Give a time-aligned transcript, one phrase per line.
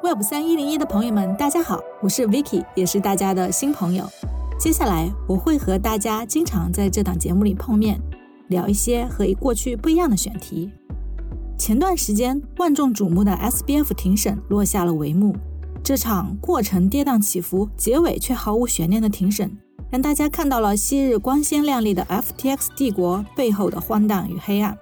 [0.00, 4.08] Web 三一零一的朋友们，大家好，我是 Vicky，也是大家的新朋友。
[4.56, 8.00] 接下来我会和大家经常在这档节目里碰面，
[8.46, 10.70] 聊一些和过去不一样的选题。
[11.58, 15.34] 前段时间万众瞩目的 SBF 庭审落下了帷幕，
[15.82, 19.50] 这场过程跌宕起伏，结尾却毫无悬念的庭审，
[19.90, 24.78] 让大家看到了昔日光鲜亮丽的 FTX 帝国背后的荒诞与黑暗。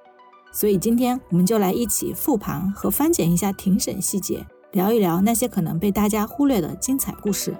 [0.52, 4.46] 所以今天我们就来一起复盘和翻检一下庭审细节。
[4.72, 7.54] 聊一聊那些可能被大家忽略的精彩故事。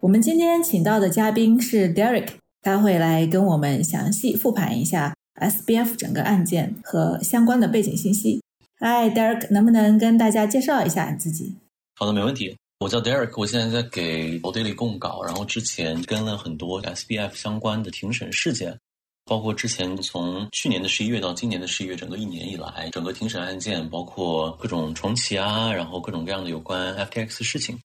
[0.00, 2.28] 我们今天请到的嘉宾是 Derek，
[2.62, 8.42] 他会来跟我们详细复盘一下 SBF 整个案件和相关的背景信息。
[8.78, 11.56] Hi Derek，能不能跟大家介绍一下你自己？
[11.96, 12.56] 好的，没问题。
[12.78, 18.78] 我叫 Derek，我现在在给 O Daily 供稿，然后之前跟了很多 SBF 相关的庭审事件。
[19.28, 27.78] 包括之前从去年的十一月到今年的十一月，整个一年以来，整个庭审案件，包括各种重启啊，然后各种各样的有关 FTX 事情，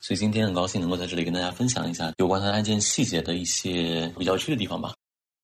[0.00, 4.92] 所以今天很高兴能够在这里跟大家分享一下有关他案件细节的一些比较有趣的地方吧。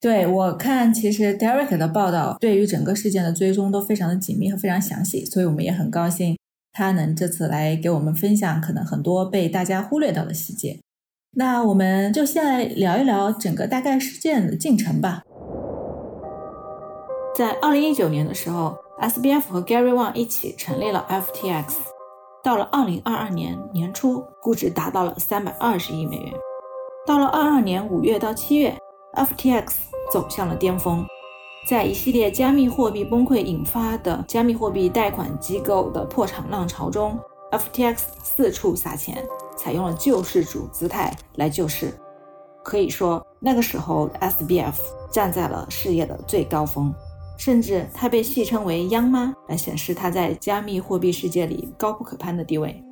[0.01, 6.37] 对我看，其实 Derek 的报道对于整个事件的追踪都非常的紧密和非常详细，所以我们也很高兴
[6.73, 10.79] 他能这次来给我们分享可能很多被大家忽略到的细节。
[11.39, 15.23] 那我们就先来聊一聊整个大概事件的进程吧。
[17.37, 21.75] 在二零一九年的时候，SBF 和 Gary Wang 一起成立了 FTX。
[22.43, 26.33] 到了二零二二年年初，估值达到了三百二十亿美元。
[27.07, 28.75] 到了二二年五月到七月
[29.13, 29.67] ，FTX
[30.11, 31.05] 走向了巅峰。
[31.69, 37.19] 在一系列加密货币崩溃引发的加密货币贷款机构的破产浪潮中
[37.51, 39.23] ，FTX 四处撒钱，
[39.59, 41.93] 采用了救世主姿态来救市。
[42.65, 44.77] 可以说，那个时候 SBF
[45.13, 46.95] 站在了事业的最高峰。
[47.37, 52.83] 甚至他被戏称为“央妈”，来显示他在加密货币世界里高不可攀的地位。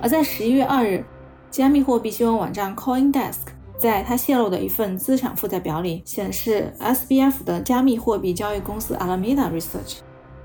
[0.00, 1.04] 而在十一月二日，
[1.50, 3.38] 加密货币新闻网站 CoinDesk
[3.78, 9.98] 在他泄露的一份资产负债表里显示，SBF 的加密货币交易公司 Alameda Research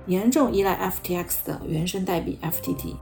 [0.08, 2.96] 严重依赖 FTX 的原生代币 FTT。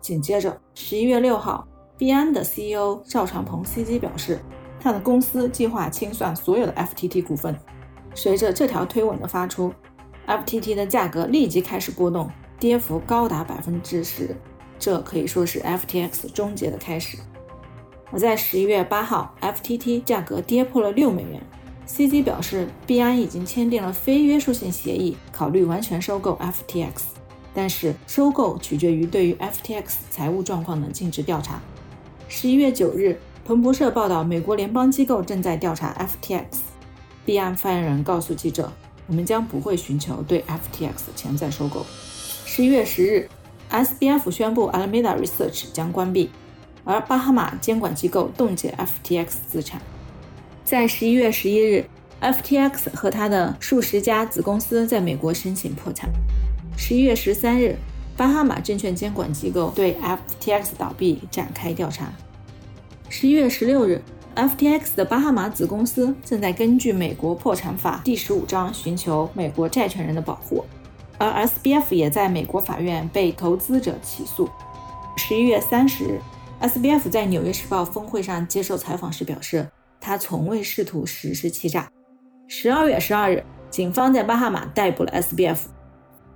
[0.00, 4.38] 紧接着，十一月六号，币安的 CEO 赵长鹏 CG 表示，
[4.80, 7.54] 他的公司计划清算所有的 FTT 股份。
[8.14, 9.72] 随着这条推文的发出
[10.26, 14.36] ，FTT 的价格立即开始波动，跌幅高达百分之十，
[14.78, 17.16] 这可以说是 FTX 终结的开始。
[18.12, 21.40] 而在十一月八号，FTT 价格跌破了六美元
[21.86, 26.90] ，CZ 表示币安已经签订了非约束性协议，考虑完全收购 FTX，
[27.54, 31.60] 但是收购取决于对于 FTX 财务状况的尽职调查。
[32.28, 36.44] 十一月九日，彭博社报道，美国联邦机构正在调查 FTX。
[37.30, 38.72] 币案发言人告诉记者
[39.06, 41.86] ：“我们将不会寻求对 FTX 的潜在收购。”
[42.44, 43.28] 十一月十日
[43.70, 46.28] ，SBF 宣布 Alameda Research 将关闭，
[46.82, 49.80] 而巴哈马监管机构冻结 FTX 资产。
[50.64, 51.86] 在十一月十一日
[52.20, 56.10] ，FTX 和他的数十家子公司在美国申请破产。
[56.76, 57.76] 十一月十三日，
[58.16, 62.12] 巴哈马证券监管机构对 FTX 倒闭展开调查。
[63.08, 64.02] 十一月十六日。
[64.36, 70.64] FTX 的巴哈马子公司正在根据美国破产法第十五章寻求美国债权人的保护，
[71.18, 74.48] 而 SBF 也在美国法院被投资者起诉。
[75.16, 76.20] 十一月三十日
[76.62, 79.68] ，SBF 在《纽约时报》峰会上接受采访时表示，
[80.00, 81.90] 他从未试图实施欺诈。
[82.46, 85.58] 十二月十二日，警方在巴哈马逮捕了 SBF。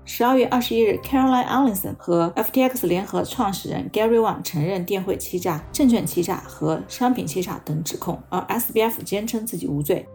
[0.07, 10.07] 十二月二十一日，Caroline Ellison 和 FTX 联合创始人 Gary Wang 承认电汇欺诈、证券欺诈和商品欺诈等指控，而 SBF 坚称自己无罪。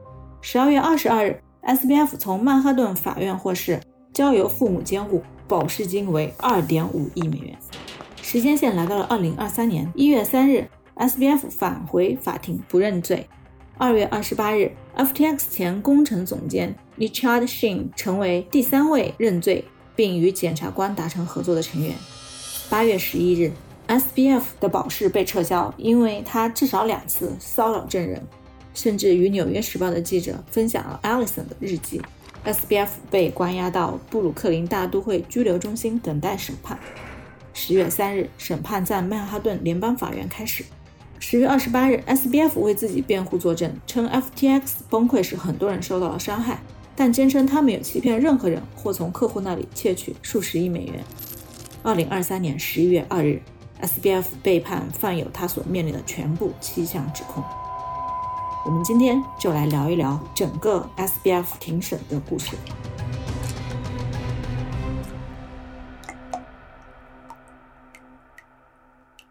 [0.42, 3.82] 十二月二十二日，SBF 从曼哈顿法院获释，
[4.14, 7.58] 交由父母监护，保释金为二点五亿美元。
[8.22, 13.28] 时间线来到了二零二三年一月三日，SBF 返回法庭不认罪。
[13.80, 19.66] 二月二十八日，FTX 前工程总监 Richard Shin 成为第三位认罪。
[20.00, 21.94] 并与检察官达成合作的成员。
[22.70, 23.52] 八月十一日
[23.90, 28.26] ，SBF 的保释被撤销，因为他至少两次骚扰证人，
[28.74, 32.02] 甚至与《纽约时报》的记者分享了 Alison 的日记。
[32.46, 36.80] SBF 被关押到布鲁克林大都会拘留中心等待审判。
[37.54, 40.64] 十月三日，审判在曼哈顿联邦法院开始。
[41.20, 46.62] 十月二十八日，SBF 为自己辩护作证，称 FTX 崩溃时很多人受到了伤害。
[47.00, 51.02] 但坚称他没有欺骗任何人或从客户那里窃取数十亿美元。
[51.82, 53.42] 二零二三年十一月二日
[53.82, 57.42] ，SBF 被判犯有他所面临的全部七项指控。
[58.66, 62.58] 我们今天就来聊一聊整个 SBF 庭审的故事。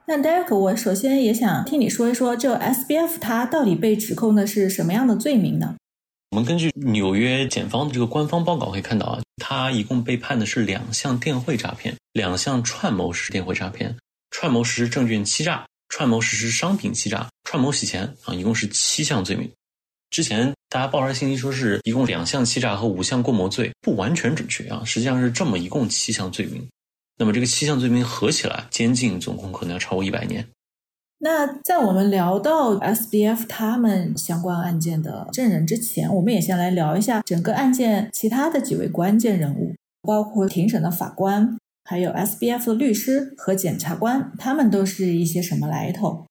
[0.06, 5.74] 那 Derek，我首先也想听你说一说，这 SBF 他到底被指控的是什么样的罪名呢？
[6.30, 13.96] 我们根据纽约检方的这个官方报告可以看到啊，他一共被判的是两项电汇诈骗，两项串谋实施电汇诈骗，
[14.30, 19.50] 串谋实施证券欺诈，串谋实施商品欺诈，串谋洗钱啊，一共是七项罪名。
[20.10, 26.66] 之前大家爆出来信息说是一共两项欺诈和五项共谋罪，不完全准确啊，实际上是这么一共七项罪名。
[27.16, 30.46] 那么这个七项罪名合起来，监禁总共可能要超过一百年。
[31.20, 46.24] 那在我们聊到 SBF 他们相关案件的证人之前，我们也先来聊一下整个案件其他的几位关键人物，包括庭审的法官，还有 SBF 的律师和检察官，他们都是一些什么来头？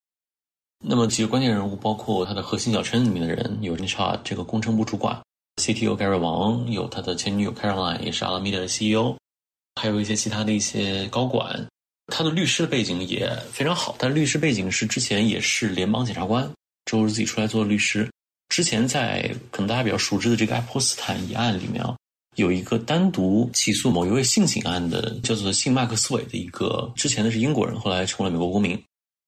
[0.85, 5.19] 那么几个关键人物包括他的核心小圈子里面的人，有 Nisha 这个工程部主管
[5.61, 9.15] ，CTO Gary 王有他的前女友 Caroline，也是 Alameda 的 CEO。
[9.81, 11.67] 还有一些其他的一些高管，
[12.07, 13.95] 他的律师的背景也非常好。
[13.99, 16.49] 但律师背景是之前也是联邦检察官，
[16.85, 18.09] 之后自己出来做律师。
[18.49, 21.95] 之前在可能大家比较熟知的这个爱泼斯坦一案里面啊，
[22.37, 28.81] 有一个单独起诉某一位性侵案的，叫做姓麦克斯韦的一个，之前的是英国人，后来成为了美国公民。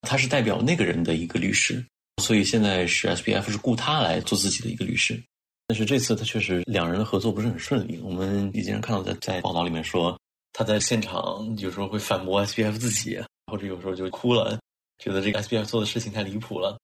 [0.07, 1.85] 他是代表那个人的一个律师，
[2.23, 5.21] 所以现在是 SBF 是雇他来做自己的一个律师。
[5.67, 7.99] 但是这次他确实两人的合作不是很顺利。
[8.01, 10.18] 我们已经看到在在报道里面说。
[10.59, 13.17] 他在现场有时候会反驳 SBF 自己，
[13.49, 14.59] 或者有时候就哭了，
[15.01, 16.77] 觉得这个 SBF 做的事情太离谱了。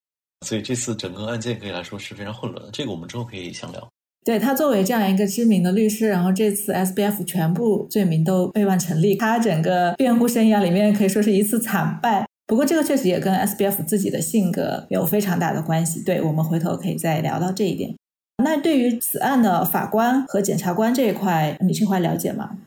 [0.45, 2.71] 所以这次整个案件可以来说是非常混乱的。
[2.71, 3.85] 这个我们之后可以详聊。
[4.23, 12.25] 对他作为这样一个知名的律师，然后这次 SBF 全部罪名都被判成立，他整个辩护生涯里面可以说是一次惨败。
[12.47, 16.01] 不过这个确实也跟 SBF 自己的性格有非常大的关系。
[16.01, 17.93] 对我们回头可以再聊到这一点。
[18.41, 22.57] 那对于此案的法官和检察官这一块，你这块了解吗？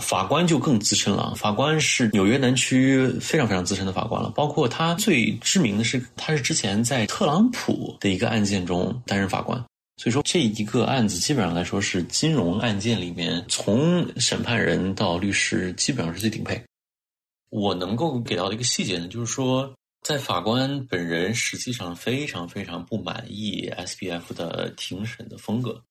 [0.00, 4.30] 法官就更资深了，法官是纽约南区非常非常资深的法官了。
[4.30, 9.62] 包括他最知名的是，他是之前在特朗普的一个案件中担任法官。
[9.96, 16.58] 所以说，这一个案子基本上来说是金融案件里面，从审判人到律师基本上是最顶配。
[17.50, 19.70] 我能够给到的一个细节呢，就是说，
[20.02, 25.82] 在法官本人实际上非常非常不满意 SBF 的庭审的风格，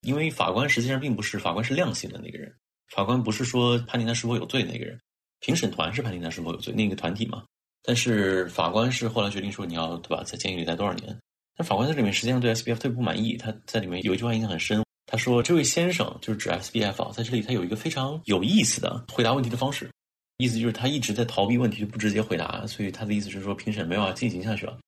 [0.00, 2.52] 因为法官实际上并不是法官是量刑的那个人。
[2.94, 5.00] 法官不是说判定他是否有罪那个人，
[5.40, 7.42] 评审团是判定他是否有罪那个团体嘛？
[7.82, 11.18] 但是法官是后来决定说你要对吧，在监狱里待多少年？
[11.56, 19.90] 但法官在里面实际上对 SBF 特别不满意，他在里面有一句话印象很深，他说：“这位先生就是指 SBF，在这里他有一个非常有意思的回答问题的方式，
[20.36, 24.78] 意思就是他一直在逃避问题，就不直接回答，所以他的意思是说评审没有要进行下去了。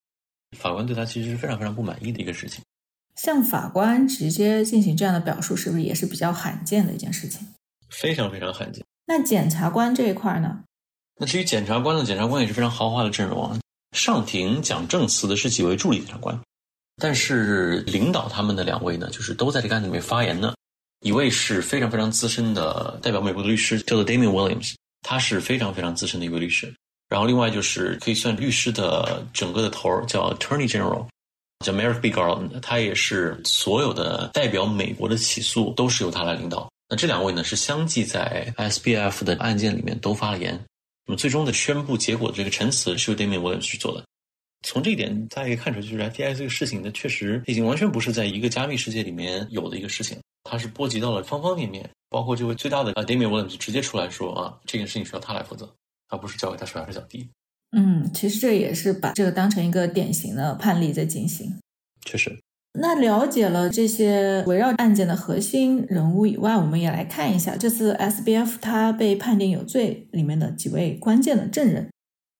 [0.56, 2.62] 法官对他其实是非常非常不满意的一个事情。
[3.16, 7.46] 像法官直接进行这样的表述，是不是也是比较罕见的一件事情？
[7.94, 8.84] 非常非常罕见。
[9.06, 10.60] 那检察官这一块呢？
[11.16, 12.04] 那至于检察官呢？
[12.04, 13.58] 检察官也是非常豪华的阵容啊。
[13.96, 16.38] 上庭讲证词的是几位助理检察官，
[16.96, 20.52] 但是领导他们的两位呢，就是都在这个案子里面发言呢。
[21.00, 26.74] 一位是非常非常资深的代表美国的律师，叫做 Damian Williams，他是非常非常资深的一位律师。
[27.08, 31.06] 然后另外就是可以算律师的整个的头儿，叫 Attorney General，
[31.64, 32.10] 叫 Merrick B.
[32.10, 36.68] Garland，他也是所有的代表美国的起诉都是由他来领导。
[36.88, 40.58] 那这两位呢是相继在 SBF 的案件里面都发了言，
[41.06, 44.04] 那么最终的宣布结果的这个陈词是由 Damian Williams 去做的。
[44.66, 55.70] 从这一点大家可以看出，就是 FTI 这个事情，呢确实已经完全不是在一个加密世界里面有的一个事情，它是波及到了方方面面，包括这位最大的啊 Damian Williams 直接出来说啊，这件事情需要他来负责，
[56.08, 57.28] 而不是交给他手下的小弟。
[57.76, 61.52] 嗯，其实这也是把这个当成一个典型的判例在进行。
[62.06, 62.38] 确实。
[62.76, 71.88] 那了解了这些围绕案件的核心人物以外，我们也来看一下这次 SBF 他被判定有罪里面的几位关键的证人。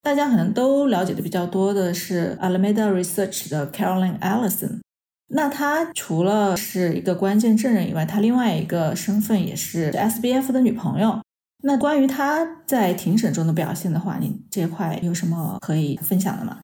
[0.03, 4.81] 大家可能都了解的比较多的是 Alameda Research 的 Caroline Ellison。
[5.29, 11.21] 那他除了是一个关键证人以外，他另外一个身份也是 SBF 的女朋友。
[11.63, 16.59] 那关于他在庭审中的表现的话，你这块有什么可以分享的吗？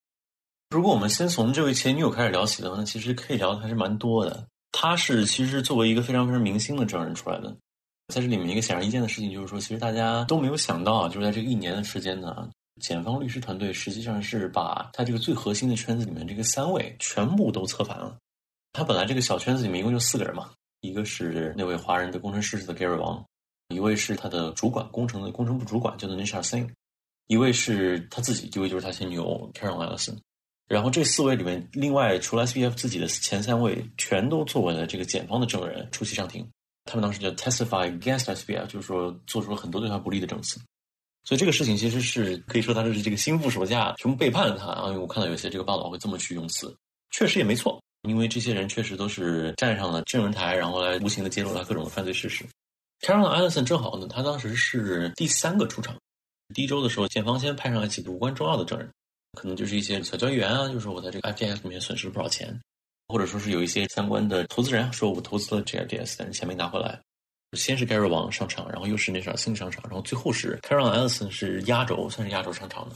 [0.70, 4.46] 如果我们先从这位前女友开始聊起的话，那其实可以聊的还是蛮多的。
[4.70, 7.52] 她是其实作为一个非常非常明星的证人出来的，
[8.06, 12.48] 在这里面一个显而易见的事情就是说，其实大家都没有想到啊，就是在这一年的时间呢，
[12.80, 18.16] 检方律师团队实际上是把他这个最核心的圈子里面这个三位全部都策反了。
[18.72, 20.50] 他本来这个小圈子里面一共就四个人嘛，
[20.82, 23.24] 一个是那位华人的工程师的 Gary Wang，
[23.74, 26.70] 一位是他的主管工程的工程部主管叫做 Nisha Singh，
[27.26, 30.16] 一位是他自己，一位就是他前女友 Caroline Ellison。
[30.70, 36.48] 然后这四位里面，另外除了 SBF 自己的前三位，全都作为了这个检方的证人出席上庭。
[36.84, 40.60] 他们当时叫 testify against SBF，就是说做出了很多对他不利的证词。
[41.24, 44.86] 所以这个事情其实是可以说他是这个心腹手下全部背叛了他啊。
[44.86, 46.72] 因为我看到有些这个报道会这么去用词，
[47.10, 52.44] 确实也没错，因为这些人确实都是站上了证人台，然后来无形的揭露了各种的犯罪事实。
[53.00, 55.96] Carolyn Ellison 正好呢，他当时是第三个出场。
[56.54, 58.88] 第一周的时候，检方先派上了几个无关重要的证人，
[59.32, 62.58] 可能就是一些小交易员啊，就是我在这个 FTX 里面损失了不少钱，
[63.08, 66.98] 或者说是有一些相关的投资人说我投资了 JDS，但是钱没拿回来。
[67.56, 72.94] 先是 Gary 王上场，然后又是那场新上场，然后最后是 Caron Ellison 是压轴，算是压轴上场的，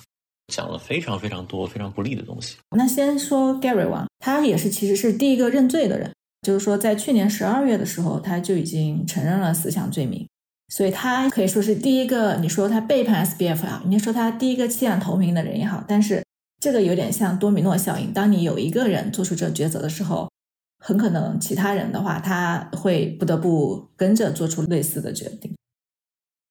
[0.48, 2.56] 讲了非常非常多非常不利的东西。
[2.70, 10.24] 那先说 Gary 王，他也是其实是第一个认罪的人，就是说在去年十二月的时候，他就已经承认了四项罪名。
[10.68, 16.24] 所以他可以说是第一个，你说他背叛 SBF 也好，你说他第一个弃暗投明的人也好，但是
[16.60, 18.12] 这个有点像多米诺效应。
[18.12, 20.30] 当你有一个人做出这抉择的时候，
[20.78, 25.54] 很可能其他人的话，他会不得不跟着做出类似的决定。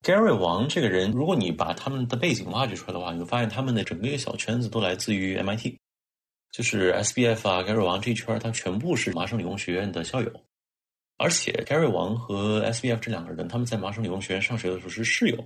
[0.04, 5.76] Gary 王这个人，如果你把他们的背景挖掘出来的话，你会发现他们的整个一个小圈子都来自于 MIT，
[6.52, 10.32] 就是 SBF 啊，Gary 王这一圈，他全部是麻省理工学院的校友。
[11.24, 15.42] 而且，Gary 王和 SBF 这两个人，他们在麻省理工学院上学的时候是室友。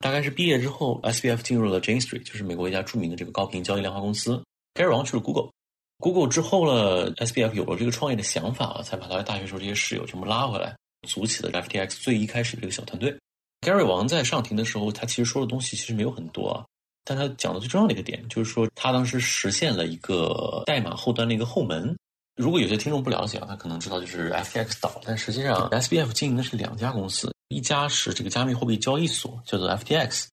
[0.00, 4.44] 大概是毕业之后，SBF 进入了 Jane Street，就是美国一家著名的这个高频交易量化公司。
[4.74, 5.48] Gary 王去了 Google。
[5.96, 10.76] Google 之后了，SBF 有了这个创业的想法啊，才把他在大学时候这些室友全部拉回来，
[11.08, 13.16] 组起了 FTX 最一开始的这个小团队。
[13.62, 16.66] Gary 王在上庭的时候，他其实说的东西其实没有很多啊，
[17.02, 21.96] 但他讲的最重要的一个点，就是说他当时实现了一个代码后端的一个后门。
[22.38, 30.26] 如果有些听众不了解啊，他可能知道就是 FTX 倒，但实际上 SBF 经营的是两家公司，一家是这个加密货币交易所，叫做 FTX，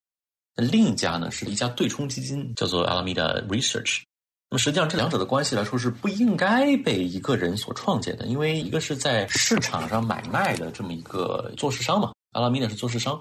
[0.54, 4.02] 那另一家呢是一家对冲基金，叫做 Alameda Research。
[4.48, 13.20] 那么实际上这两者的关系来说是不应该被一个人所创建的，因为一个是在市场上买卖的这么一个做市商嘛，Alameda 是做市商，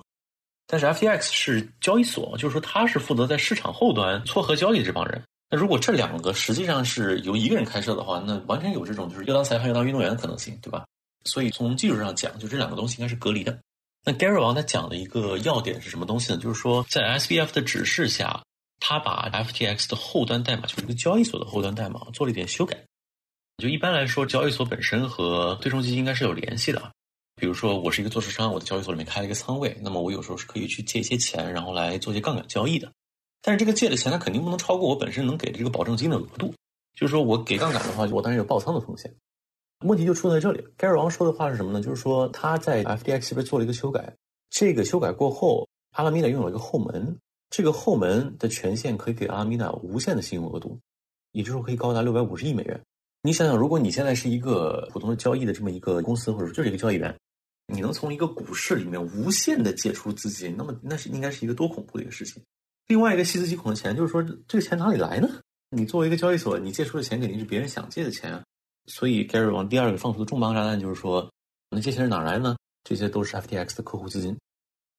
[0.67, 5.19] 但是 FTX 是交易所，就是说他是负责在市场后端撮合交易这帮人。
[5.49, 10.85] 那如果这两个实际上是由一个人开设的话，那完全有这种就是又当裁判又当运动员的可能性，对吧？
[11.25, 13.57] 所以从技术上讲，就这两个东西应该是隔离的。
[14.03, 16.37] 那 Gary 王他讲的一个要点是什么东西呢？
[16.37, 18.43] 就是说在 SBF 的指示下，
[18.79, 22.77] 他把 FTX 的后端代码，就是一个交易所的后端代码做了一点修改。
[23.57, 26.91] 就一般来说，交易所本身和对冲基金应该是有联系的。
[27.35, 32.91] 比如说，我是一个做市商，我的交易所里面开了一个仓位，那么我有时候是可以去借一些钱，然后来做一些杠杆交易的。
[33.45, 36.51] 但是这个借的钱，它肯定不能超过我本身能给的这个保证金的额度。
[36.95, 39.13] 就是说我给杠杆的话，我当然有爆仓的风险。
[39.85, 40.65] 问题就出在这里。
[40.75, 41.79] 盖尔王说的话是什么呢？
[41.79, 44.11] 就是说他在 FDX 这边做了一个修改，
[44.49, 47.15] 这个修改过后，阿拉米达拥有一个后门，
[47.51, 50.79] 这个后门的权限可以给阿拉米达无限的信用额度，
[51.33, 52.81] 也就是说可以高达六百五十亿美元。
[53.21, 57.15] 你想想，如果你现在是一个普通的交易的这么一个公司，或者说就是一个交易员，
[57.67, 62.41] 你能从一个股市里面无限的借出资金，那么那是应该是一个多恐怖的一个事情。
[62.87, 65.29] 另外一个细思极恐的钱，就是说这个钱哪里来呢？
[65.71, 68.43] 你作为一个交易所，你借出的钱肯定是别人想借的钱啊。
[68.85, 71.27] 所以 Gary 王第二个放出的重磅炸弹就是说，
[71.71, 72.55] 那这些是哪来呢？
[72.83, 74.37] 这些都是 FTX 的客户资金。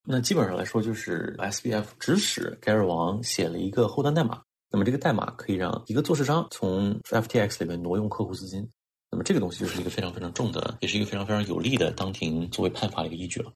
[0.09, 8.69] 那基本上来说，就是 SBF 指使 Gary 王写了一个后端代码，那么这个代码可以让一个做市商从 FTX 里面挪用客户资金。
[9.11, 13.53] 那么这个东西就是一个非常非常重的，也是一个非常非常有利的当庭作为判罚的一个依据了。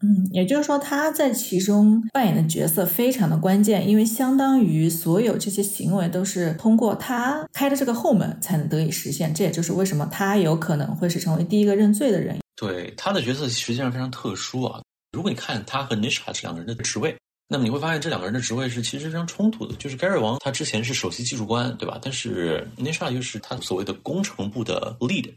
[0.00, 9.34] 嗯，也就是说，他在其中扮演的角色非常的关键，因为相当于所有这些行为都是通过他开的这个后门才能得以实现。
[9.34, 12.38] 这也就是为什么他有可能会是成为第一个认罪的人。
[12.54, 14.80] 对他的角色实际上非常特殊啊。
[15.12, 17.16] 如果你看他和 Nisha 这两个人的职位，
[17.48, 19.74] 那么你会发现这两个人的职位是其实非常冲突的。
[19.76, 21.98] 就是 Gary 王他之前是首席技术官，对吧？
[22.00, 25.32] 但是 Nisha 又是他所谓的工程部的 lead。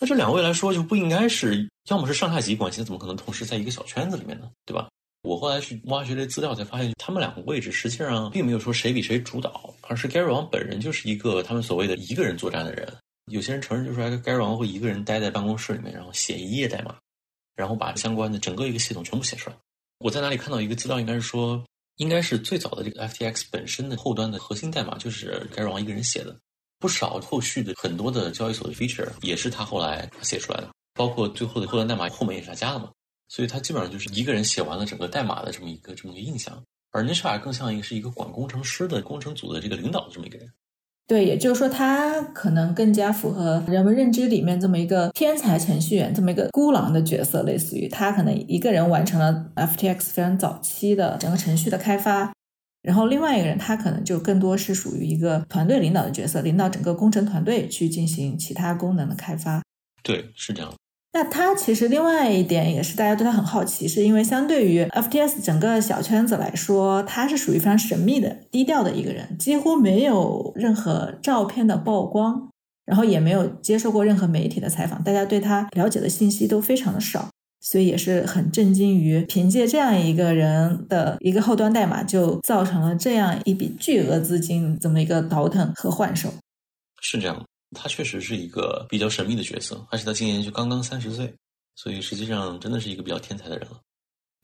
[0.00, 4.50] 那这两位来说就不应该是，要么是上下级关系，怎么可能同时在一个小圈子里面呢？
[4.64, 4.88] 对吧？
[5.22, 12.92] 我后来去挖掘这资料，才发现他们两个位置实际上并没有说谁比谁主导，而是 Gary 王本人就是一个他们所谓的一个人作战的人。
[13.32, 16.94] 有些人承认就是说，Gary 王会一个人待在办公室里面，然后写一页代码，
[17.56, 19.56] 然后把相关的整个一个系统全部写出来。
[19.98, 21.64] 我在哪里看到一个资料，应该是说，
[21.96, 26.36] 应该是最早的这个 FTX 本身的后端的核心代码就是 Gary 王一个人写的。
[26.78, 32.90] 不少后续的很多的交易所的 feature 也是他后来写出来的，包括最后的后端代码后面也是他加的嘛，
[33.28, 36.60] 所以他基本上就是一个人写完了整个代码的这么一个这么一个印象，
[36.90, 40.50] 而 Nisha 更像一个是一个管工程师的工程组的这个领导的这么一个人。
[41.08, 52.32] 对，也就是说他可能更加符合人们认知里面这么一个天才程序员这么一个孤狼的角色，类似于他可能一个人完成了 FTX 非常早期的整个程序的开发。
[52.82, 59.62] 然后另外一个人，他可能就更多是属于一个团队领导的角色，领导整个工程团队去进行其他功能的开发。
[60.02, 60.72] 对，是这样。
[61.16, 72.50] 那他其实另外一点也是大家对他很好奇，是因为相对于 FTS 整个小圈子来说，他是属于非常神秘的、低调的一个人，几乎没有任何照片的曝光，
[72.84, 77.30] 然后也没有接受过任何媒体的采访，大家对他了解的信息都非常的少，
[77.62, 86.28] 所以也是很震惊于凭借这样一个人的一个后端代码，就造成了这样一笔巨额资金这么一个倒腾和换手。
[87.00, 87.42] 是这样。
[87.76, 91.32] 他确实是一个比较神秘的角色，而且他今年就刚刚三十岁，
[91.74, 93.80] 所以实际上真的是一个比较天才的人了。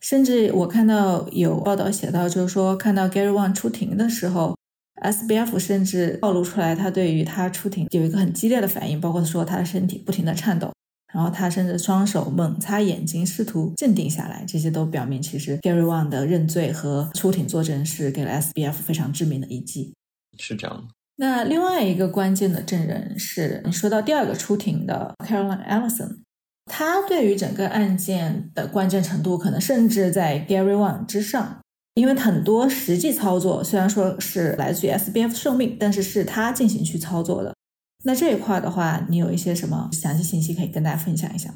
[0.01, 4.57] 甚至我看到有报道写到，就是说看到 Gary Wang 出庭的时候
[5.01, 10.73] ，SBF 甚至暴露出来他对于他出庭有一个很激烈的反应，包括说他的身体不停的颤抖，
[11.15, 19.95] 然后他甚至双手猛擦眼睛，试图镇定下来，这些都表明其实 Gary Wang 的认罪和出庭作证是给了 SBF 非常致命的一击。
[20.39, 20.85] 是这样的。
[21.23, 26.19] 那另外一个关键的证人是你说到第二个出庭的 Caroline Ellison，
[26.67, 31.61] 他对于整个案件的关键程度可能甚至在 Gary Wang 之上，
[31.95, 37.55] 因为很多实际操作虽然说是来自于 SBF 受命，但是是他进行去操作的。
[38.03, 41.55] 那这一块的话，你有一些什么详细信息可以跟大家分享一下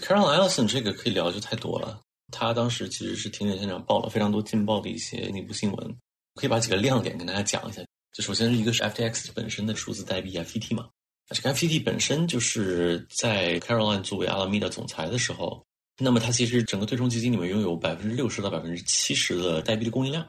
[0.00, 2.00] ？Caroline Ellison 这个可以聊就太多了，
[2.30, 5.96] 他当时其实是庭审现场报了非常多劲爆的一些内部新闻，
[6.36, 7.82] 可以把几个亮点跟大家讲一下。
[8.12, 10.88] 就首先一个是 FTX 本身的数字代币 FTT 嘛，
[11.28, 15.64] 这个 FTT 本身就是在 Caroline 作为阿拉米达总裁的时候，
[15.98, 20.28] 那么它其实整个对冲基金里面拥有百分之六十到百分之七十的代币的供应量，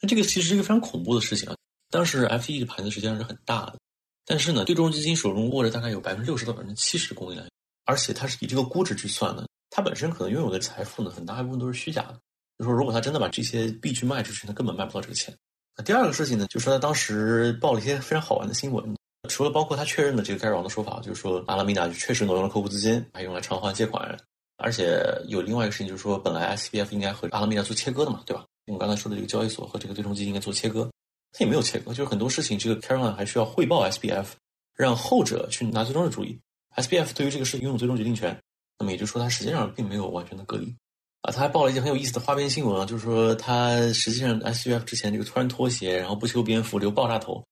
[0.00, 1.54] 那这个其实是一个非常恐怖的事情啊。
[1.90, 3.78] 当时 FTT 的盘子实际上是很大的，
[4.24, 7.46] 但是呢，对冲基金手中握着大概有百分之六十到百分之七十的供应量，
[7.84, 12.18] 而且它是以这个估值去算的，它本身可能拥有的财富呢，很大一部分都是虚假的。
[12.58, 15.36] 就说如果他真的把这些币去卖出去，他根本卖不到这个钱。
[15.76, 18.96] 那第二个事情呢，就是说他当时报了一些非常好玩的新闻，
[19.28, 24.16] 除了包括他确认的这个盖尔王的说法，就是说阿拉米达确实挪用了客户资金，还用来偿还借款，
[24.56, 28.44] 而且有另外一个事情，就是说本来 SBF 应该和阿拉米达做切割的嘛，对吧？
[28.66, 30.88] 我们刚才说的这个交易所和这个对冲基金应该做切割，
[31.32, 34.26] 他也没有切割，就是很多事情这个 Caron 还需要汇报 SBF，
[34.74, 36.38] 让后者去拿最终的主意
[36.76, 38.38] ，SBF 对于这个事情拥有最终决定权，
[38.78, 40.74] 那么也就是说他实际上并没有完全的隔离。
[41.24, 47.42] 啊，他还报了一件很有意思的花边新闻啊，就是说他实际上 S U F 之前这个突然脱鞋，然后不修边幅留爆炸头，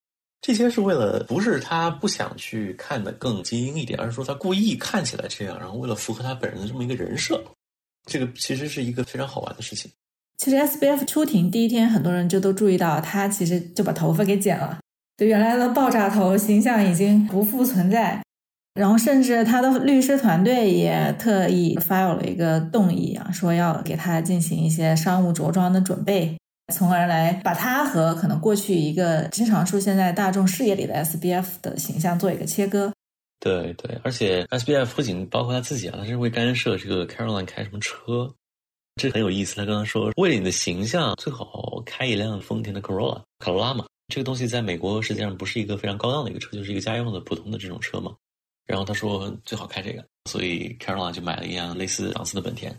[0.42, 7.42] 这些是为了不是他不想去看的更精英一点，而是说他故意看起来这样，然后为了符合他本人的这么一个人设，
[8.04, 9.90] 这个其实是一个非常好玩的事情。
[10.36, 14.80] 其实 S B F 出庭第一天，很多人就都注意到他其实就把头发给剪了，
[15.16, 18.22] 对原来的爆炸头形象已经不复存在。
[18.74, 26.38] 然后，甚至他的律师团队也特意发有了一个动议啊，说要给他进行一些商务着装的准备，
[26.72, 32.90] 从而来把他和可能过去一个经常出现在大众视野里的 SBF 的形象做一个切割。
[33.40, 38.32] 对对，而且 SBF 不仅包括他自己啊，他是会干涉这个 Caroline 开什么车，
[38.96, 39.54] 这很有意思。
[39.56, 43.84] 他刚刚说，为了你的形象，最好开一辆丰田的 Corolla 卡罗拉嘛。
[44.08, 48.14] 这个东西在美国实际上不是一个非常高档的一个车，就是一个家用的普通的这种车嘛。
[48.66, 52.74] 然后他说最好开这个，所以 Caroline 就买了一辆类似档次的本田。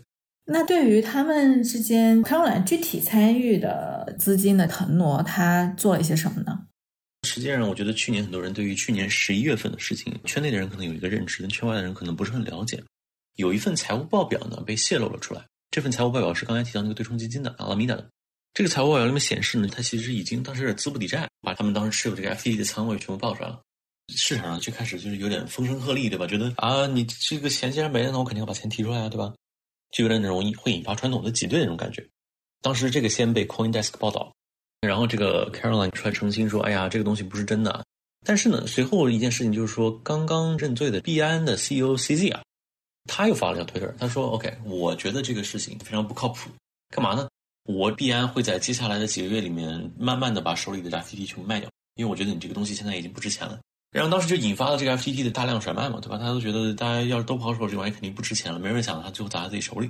[0.46, 6.66] 那对于他们之间 Caroline 具体参与的资金的腾挪，他做了一些什么呢？
[7.26, 12.82] 实际上，我觉得去年很多人对于去年十一月份的事情，圈内的人可能有一个认知，但圈外的人可能不是很了解。
[13.36, 18.06] 有一份财务报表呢被泄露了出来，这份财务报表是刚才提到那个对冲基金的阿拉米达的。
[18.52, 23.60] 这个财务报表里面显示呢，他其实已经当时资不抵债，把他们当时持有这个 FTT 的仓位全部报出来了。
[24.08, 26.26] 市场上就开始就是有点风声鹤唳，对吧？
[26.26, 29.32] 觉得啊，你这个钱既然没了，那我肯定要把钱提出来啊，对吧？
[29.90, 32.06] 就有点那种会引发传统的挤兑那种感觉。
[32.60, 34.32] 当时这个先被 CoinDesk 报道，
[34.80, 37.84] 然后这个 Caroline 出来澄清说：“哎呀，这个东西不是真的。”
[38.26, 42.42] 但是呢，随后一件事情就是说，刚刚认罪的币安的 CEO CZ 啊，
[43.04, 46.50] 他又发了条推特，他说：“OK，我觉得这个事情非常不靠谱，
[46.88, 47.28] 干嘛呢？
[47.64, 53.60] 我币安会在接下来的几个月里面，慢慢的把手里的 FTT 全部卖掉，因为我觉得你这个东西现在已经不值钱了。”
[53.94, 56.18] 然后当时就引发了这个 FTT 的大量甩卖嘛，对吧？
[56.18, 58.58] 大家都觉得，大家要是都抛售，这玩意肯定不值钱了。
[58.58, 59.88] 没人想到它最后砸在自己手里。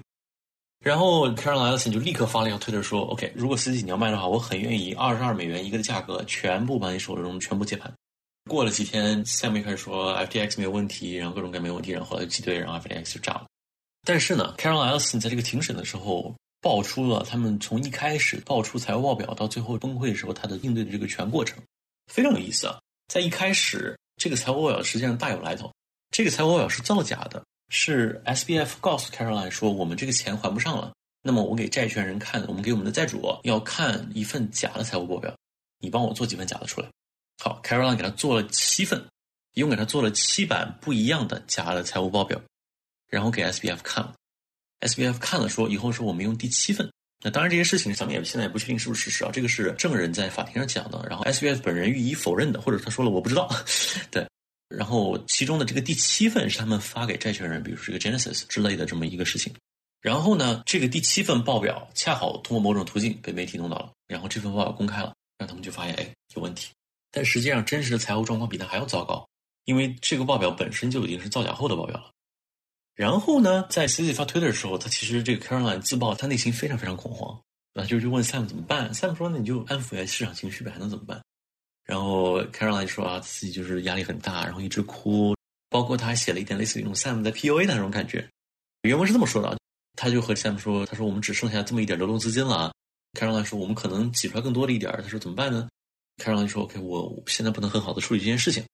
[0.84, 7.90] 然后 Caroline Ellison 就立刻发了一条推特说：“OK，如果 CZ 你要卖的话，我很愿意以二十二美元一个的价格，全部把你手中全部接盘。”
[8.46, 13.46] 过了几天，下面开始说 FTX 没有问题，然后各种各样没有问题，然后后来挤兑，然后 FTX 就炸了。
[14.06, 21.58] 但是呢，Caroline Ellison 在这个庭审的时候，爆出了他们从一开始爆出财务报表到最后崩溃的时候，他的应对的这个全过程，
[22.12, 22.78] 非常有意思啊。
[23.08, 23.98] 在一开始。
[24.16, 25.74] 这个财务报表实际上大有来头，
[26.12, 35.36] 这个财务报表是造假的，是 SBF 告诉 Caroline 说我们这个钱还不上了，那么我给债权人看，我们给我们的债主要看一份假的财务报表，
[35.80, 36.88] 你帮我做几份假的出来。
[37.42, 39.04] 好，Caroline 给他做了七份，
[39.54, 42.40] 一共给他做了七版不一样的假的财务报表，
[43.10, 44.14] 然后给 S B F 看了
[44.78, 46.88] ，S B F 看了说以后说我们用第七份。
[47.26, 53.48] 那当然这些事情咱们也现在也不确定是不是事实啊，这个是证人在法庭上讲的，然后 S B F 本人予以否认的，或者他说了我不知道。
[54.10, 54.28] 对，
[54.68, 59.50] 然后其中的这个第七份是他们发给债权人，比如说这个 Genesis 之类的这么一个事情。
[60.02, 66.68] 然后呢，这个第七份报表恰好通过某种途径被媒体弄到了，然后这份报表公开了，让他们就发现哎有问题。
[67.10, 69.26] 但实际上真实的财务状况比他还要糟糕，
[69.64, 72.10] 因为这个报表本身就已经是造假后的报表了。
[72.94, 77.40] 然后呢，在 c c 发推的时候，他其实这个 Caroline 自曝，他内心非常非常恐慌，
[77.74, 81.22] 啊，就就问 Sam 怎么办？Sam 说那你就安抚一下市场情绪呗，还能怎么办？
[81.85, 85.35] 然后 Caroline 说啊，自己就是压力很大，然后一直哭，
[85.68, 88.28] 包括他还写了一点类似于那种 Sam 在 PUA 的那种感觉。
[88.83, 89.57] 原文是这么说的。
[89.96, 92.72] 他就和 Sam 说：“他说我们只剩下这么一点流动资金了。
[93.16, 95.68] ”Caroline 说：“我们可能挤出来更多的一点。”他说：“怎么办呢
[96.20, 98.64] ？”Caroline 说：“OK，我现在不能很好的处理这件事情。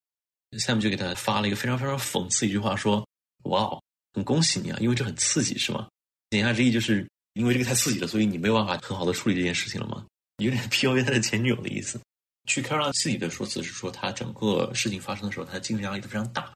[0.52, 3.06] ”Sam 就给他发了一个非常非常讽刺一句话，说
[3.44, 3.82] ：“哇哦，
[4.14, 5.88] 很恭喜你啊，因为这很刺激，是吗？”
[6.30, 10.04] 言下之意就是因为这个太刺激了，所以你没有办法很好的处理这件事情了吗？
[10.38, 12.00] 有点 PUA 他的前女友的意思。
[12.46, 16.52] 据 Caroline 自己的说辞是说，他整个事情发生的时候，他的精神压力都非常大。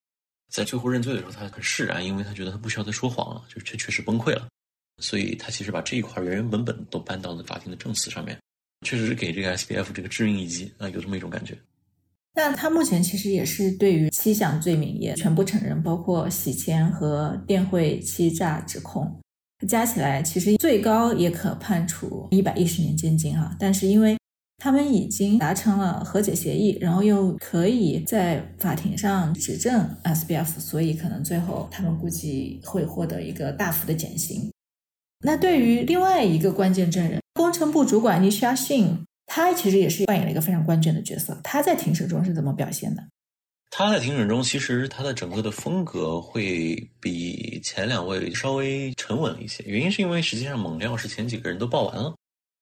[0.52, 4.48] 在最后认罪的时候，他很释然，因为他觉得他不需要再说谎了，就确确实崩溃了。
[5.02, 8.38] 所以他其实把这一块原原本本都搬到了法庭的证词上面，
[8.86, 11.58] 确实是给这个 S B F 这个致命一击啊，有这么一种感觉。
[12.34, 19.20] 那他目前其实也是对于七项罪名也全部承认，包括洗钱和电汇欺诈指控，
[19.68, 23.56] 加起来其实最高也可判处一百一十年监禁哈。
[23.58, 24.16] 但是因为
[24.58, 34.50] 他们已经达成了和解协议，然后又可以在法庭上指证 S B F，所以可能最后他们估计会获得一个大幅的减刑。
[35.24, 41.40] 那对于另外一个关键证人，工程部主管尼沙信他其实也是扮演了一个非常关键的角色。
[41.42, 43.02] 他在庭审中是怎么表现的？
[43.70, 49.64] 他在庭审中，其实他的整个的风格会比前两位稍微沉稳了一些。
[49.64, 52.14] 原因是因为实际上猛料是前几个人都报完了，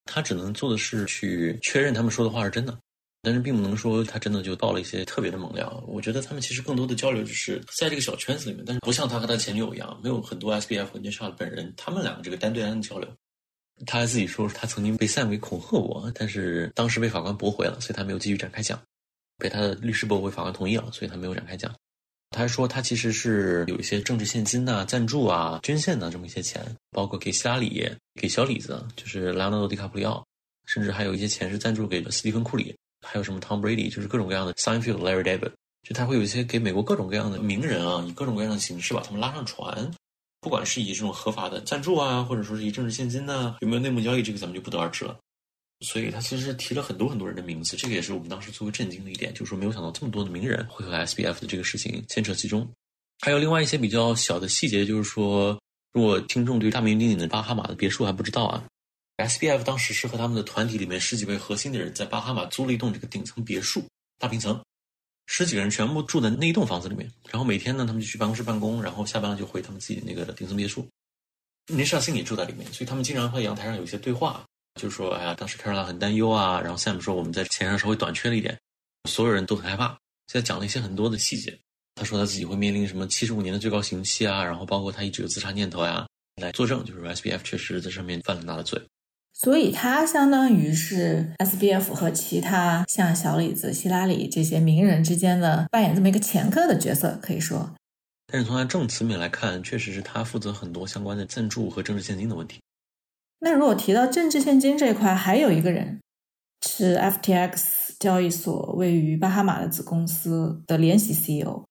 [0.07, 2.79] 他只能做的是去确认他们说的话是真的。
[3.25, 5.85] 但是并不能说他真的就爆了一些特别的猛料。
[5.87, 13.09] 我觉得他们其实更多的交流就是在这个小圈子里面，但是不像他和他前女友一样，没有很多 S B F 和 Nisha 本人他们两个这个单对单的交流。
[13.87, 18.81] 他还自己说他曾经被 Sam 给恐吓过，但是当时被法官驳回了，所以他没有继续展开讲。
[19.39, 21.75] 被他的律师驳回，法官同意了，所以他没有展开讲。
[22.31, 30.25] 他还说他其实是有一些政治现金呐、赞助啊、捐献的这么一些钱，包括给希拉里、给小李子，就是莱昂纳多·迪卡普里奥，
[30.67, 32.75] 甚至还有一些钱是赞助给了斯蒂芬·库里。
[33.05, 35.51] 还有什么 Tom Brady，就是各种各样的 Seinfeld、Larry David，
[35.83, 39.91] 就他会有一些给美国各种各样的名人啊，以各种各样的形式把他们拉上船，
[40.43, 45.17] 不管是以这种合法的赞助啊，或者说是以政治现金呢，有没有内幕交易，这个咱们就不得而知了。
[45.81, 52.69] 所以他其实提了很多很多人的名字，这个也是我们当时最为震惊的一点，就是说没有想到这么多的名人会和 SBF 的这个事情牵扯其中。
[53.21, 55.57] 还有另外一些比较小的细节，就是说，
[55.93, 58.65] 如果听众对大名鼎鼎的巴哈马的别墅还不知道啊。
[59.19, 63.85] S B F 当时是和他们的团体里面十几位核心的人在巴哈马租了一栋这个顶层别墅
[64.19, 64.61] 大平层，
[65.27, 70.87] 十几个人全部住在那一栋房子里面，然后每天呢他们就去办公室办公，然后下班了就回他们自己那个顶层别墅。
[71.69, 74.45] 尼莎辛也住在里面，所以他们经常会阳台上有一些对话，
[74.81, 78.59] 就说哎呀当时看上去很担忧啊，然后 Sam 说我们在钱上稍微短缺了一点，
[79.09, 79.89] 所有人都很害怕，
[80.27, 81.57] 现在讲了一些很多的细节。
[81.95, 86.07] 他说他自己会面临什么七十五年的最高刑期啊，然后包括他一直有自杀念头呀，
[86.37, 88.81] 来作证就是 S B F 确实在上面犯了很大的罪。
[89.45, 97.75] 所以，他相当于是 S B F 和其他像小李子、希拉里这些名人之间的扮演这么一个掮客的角色，可以说。
[98.33, 102.61] 但是从他证词面来看，确实是他负责很多相关的赞助和政治现金的问题。
[103.41, 105.99] 那如果提到政治现金这一块，还有一个人
[106.65, 111.65] 是 F T X 交易所位于巴哈马的子公司的联席 C E O，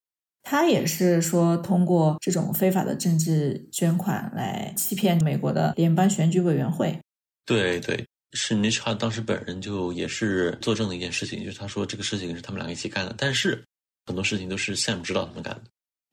[0.43, 6.99] 他也是说通过这种非法的政治捐款来欺骗美国的联邦选举委员会。
[7.45, 13.63] 对对，是 Nisha 当时本人就也是作证的一件事情，就是他说这个事情是他们两个一起干的，但是
[14.05, 15.63] 很多事情都是 Sam 知道他们干的。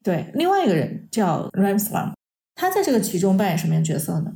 [0.03, 2.15] 对，另外一个人叫 Ramslam，
[2.55, 4.33] 他在这个其中扮演什么样角色呢？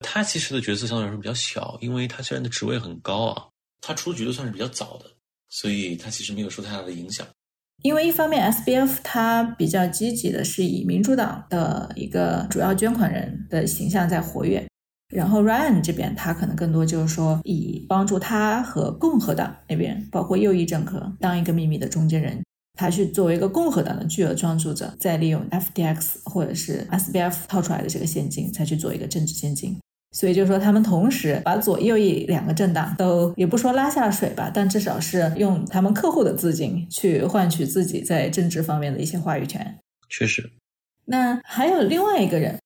[0.00, 3.48] 他其实的角色相对来说比较小，因为他虽然的职位很高啊，
[3.80, 5.10] 他出局的算是比较早的，
[5.48, 7.26] 所以他其实没有受太大的影响。
[7.82, 14.64] 因为一方面，SBF 他比较积极的是以民主党的一个主要捐款人的形象在活跃。
[15.14, 22.42] 然后 Ryan 这边，他可能更多就是说，以帮助他和共和党那边，包括右翼政客，当一个秘密的中间人，
[22.76, 29.78] 他去作为一个共和党的巨额庄注者，再利用 FTX 或者是 SBF 套出来的这个现金，才去做一个政治现金。
[30.10, 39.78] 所以就是说，他们同时把左右翼两个政党都也不说拉下水吧，但至少是用他们客户的资金去换取自己在政治方面的一些话语权。
[40.08, 40.50] 确实。
[41.06, 42.58] 那还有另外一个人，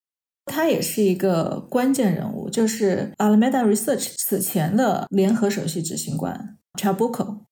[0.49, 7.43] 他也是一个关键人物，就是 Alameda Research 此前的联合首席执行官 Chabuco。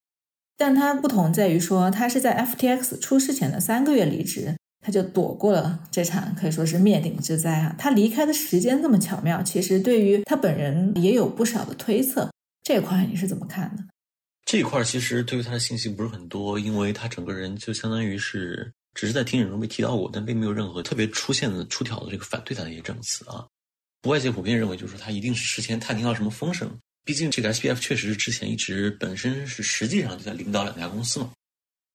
[0.57, 7.77] 但他不同在于说，他是在 FTX 出事前的三个月离职，他就躲过了这场可以说是灭顶之灾啊。
[7.79, 12.31] 他离开的时间这么巧妙，其实对于他本人也有不少的推测。
[12.63, 13.85] 这块你是怎么看的？
[14.47, 23.47] 这一块其实对于他的信息不是很多，因为他整个人就相当于是只是在庭审中被提到过，但并没有任何特别出现的出挑的这个反对他的一些证词啊。
[24.09, 26.75] 外界普遍认为，就是说他一定是事先探听到什么风声。
[27.05, 31.31] 毕竟这个 SBF 确实是之前一直本身是实际上就在领导两家公司嘛。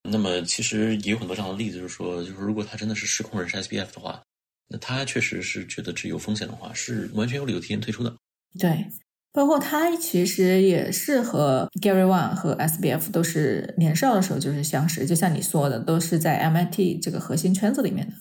[0.04, 4.22] 那么其实也有很多这样的例子，就是说，就是如果他真的是失控人是 SBF 的话，
[4.68, 8.16] 那他确实是觉得这有风险的话，是完全有理由提前退出的。
[8.60, 8.86] 对。
[9.34, 18.14] 包括他其实也是和 Gary One 和 SBF 都是年少的时候就是相识，就像你说的，都是在 MIT 这个核心圈子里面的。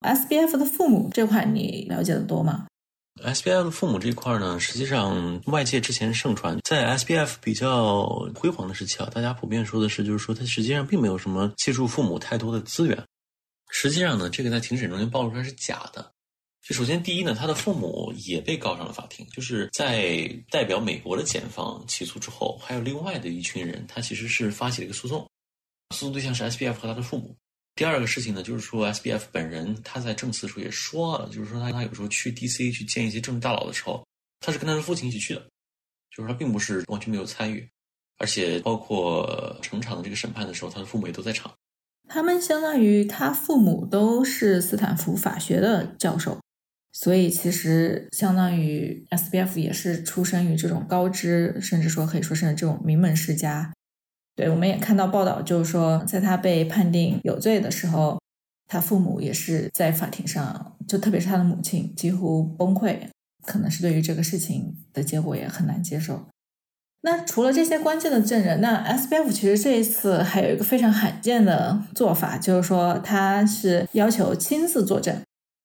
[0.00, 2.66] SBF 的父母这块你了解的多吗
[3.22, 13.02] ？SBF 的父母这块呢，实际上外界之前盛传，在 SBF 比较辉煌的时期啊，大家普遍说的是，就是说他实际上并没有什么借助父母太多的资源。
[13.70, 16.13] 实际上呢，这个在庭审中间暴露出来是假的。
[16.66, 25.20] 就首先，第一呢，他的父母也被告上了法庭，就是在代表美国的检方起诉之后，还有另外的一群人，他其实是发起了一个诉讼，
[25.94, 27.36] 诉讼对象是 S B F 和他的父母。
[27.74, 34.02] 第二个事情呢，就是说 S B F 本人他在证词的时候也说了，就是说他他有时候去 D C 去见一些政治大佬的时候，
[34.40, 35.46] 他是跟他的父亲一起去的，
[36.16, 37.68] 就是他并不是完全没有参与，
[38.16, 41.52] 而且包括成场的这个审判的时候，他的父母也都在场。
[42.08, 46.40] 他们相当于他父母都是斯坦福法学的教授。
[46.96, 53.72] 所以其实相当于 S B F 也是出生于这种高知，甚至说可以说是这种名门世家。
[54.36, 58.20] 对，我们也看到报道，就是说在他被判定有罪的时候，
[58.68, 62.96] 他父母也是在法庭上，就特别是他的母亲几乎崩溃，
[63.44, 66.28] 可能是对于这个事情的结果也很难接受。
[67.02, 75.20] 那除了这些关键的证人，那 S B F 其实这一次还有一个非常罕见的做法，就是说他是要求亲自作证。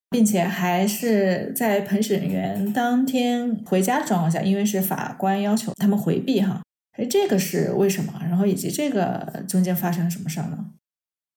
[0.09, 8.19] 并且还是在陪审员当天回家的状况下，因为是法官要求他们回避哈，哎，这个是为什么？
[8.23, 10.65] 然后以及这个中间发生了什么事儿呢？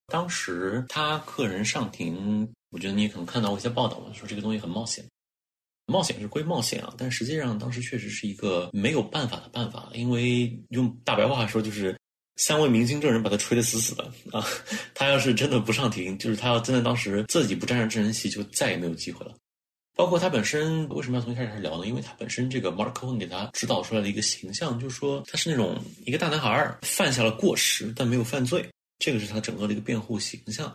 [0.06, 5.04] 当时他个人上庭，我觉得你也可能看到过一些报道嘛，说这个东西很冒险，
[5.86, 11.94] 冒险是归冒险啊，但实际上当时确实是一个没有办法的办法，因为用大白话说就是。
[12.36, 14.46] 三位明星证人把他吹得死死的啊！
[14.94, 19.34] 他要是真的不上庭，就是他要真的当时自己不站上证人席，就再也没有机会了。
[19.94, 21.86] 包括他本身为什么要从一开始聊呢？
[21.86, 28.66] 因为他本身这个 Mark Cohen 给他指导出来的一个形象，就是说他是那种一个大男孩犯下了过失，但没有犯罪，
[28.98, 30.74] 这个是他整个的一个辩护形象。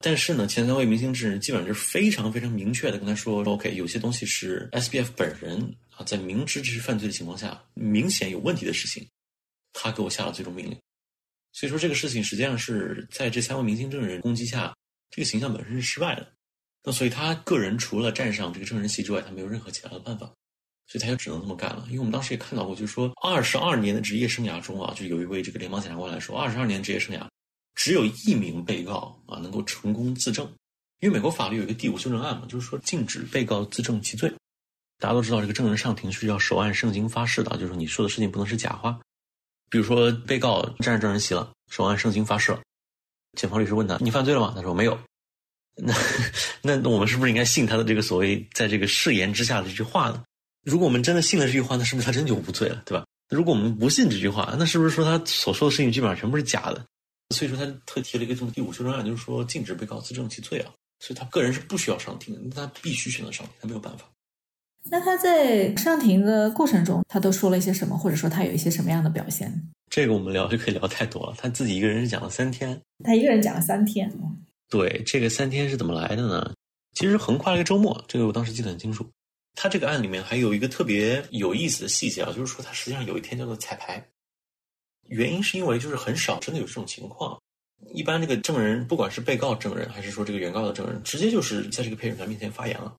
[0.00, 9.06] 但是呢，前三位明星证人基本上就是非常非常明确的跟他说：“OK，有些东西是 SBF 本人啊，在明知这是犯罪的情况下，明显有问题的事情。”
[9.74, 10.80] 他给我下了最终命令，
[11.52, 14.74] 所以说这个事情实际上是在这三位明星证人攻击下，
[15.10, 16.26] 这个形象本身是失败的。
[16.82, 20.26] 那所以他个人除了站上这个证人席之外，他没有任何其他的办法，
[20.86, 21.84] 所以他就只能这么干了。
[21.88, 27.26] 因为我们当时也看到过，就是说二十二年的职业生涯中啊，就有一位这个联邦检察官来说，二十二年职业生涯
[27.74, 30.50] 只有一名被告啊能够成功自证。
[31.00, 34.32] 因为美国法律有一个第五修正案嘛，就是说禁止被告自证其罪。
[34.98, 39.00] 大家都知道，这个证人上庭是要手按圣经发誓的，就是你说的事情不能是假话。
[39.70, 42.56] 比如说，被告站上证人席了，手按圣经发誓。
[43.36, 44.98] 检方律师问他：“你犯罪了吗？”他说：“没有。
[45.74, 45.92] ”那
[46.62, 50.22] 那那我们是不是应该信他的这个所谓在这个誓言之下的这句话呢？
[50.64, 53.04] 如果我们真的信了这句话，那是不是他真就无罪了，对吧？
[53.28, 56.86] 如果我们不信这句话，那是不是说他所说的事情基本上全部是假的？
[57.34, 60.70] 所以说他特提了一个这种第五修正案，就是说禁止被告自证其罪啊。
[61.00, 64.04] 所以他个人是不需要上庭的，他必须选择上庭，他没有办法。
[64.90, 69.52] 那他在上庭的过程中，他都说了一些什么，或者说他有一些什么样的表现？
[69.90, 71.34] 这个我们聊就可以聊太多了。
[71.38, 74.12] 他自己一个人是讲了三天，他一个人讲了三天。
[74.68, 76.52] 对，这个三天是怎么来的呢？
[76.94, 79.06] 其实横跨了一个周末，这个我当时记得很清楚。
[79.54, 84.04] 他这个案里面还有一个特别有意思的细节啊，就是说他实际上有一天叫做彩排，
[85.08, 87.38] 原因是因为就是很少真的有这种情况。
[87.92, 92.94] 一般这个证人，不管是被告证人还是说这个原告的证人，直接就是在这个陪审团面前发言了。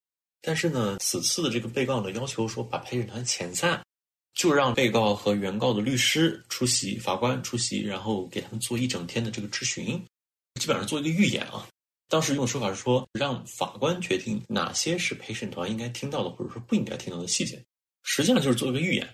[0.46, 3.82] 但是呢，此次的这个被告呢要求说，把陪审团遣散，
[4.36, 10.00] 就让被告和原告的律师出席，法官出席，然后给他们做一整天的这个质询，
[10.62, 11.68] 基本上做一个预演啊。
[12.10, 17.60] 当时用的说法是说，让法官决定哪些是陪审团应该听到的，或者说不应该听到的细节，
[18.04, 19.10] 实际上就是做一个预演。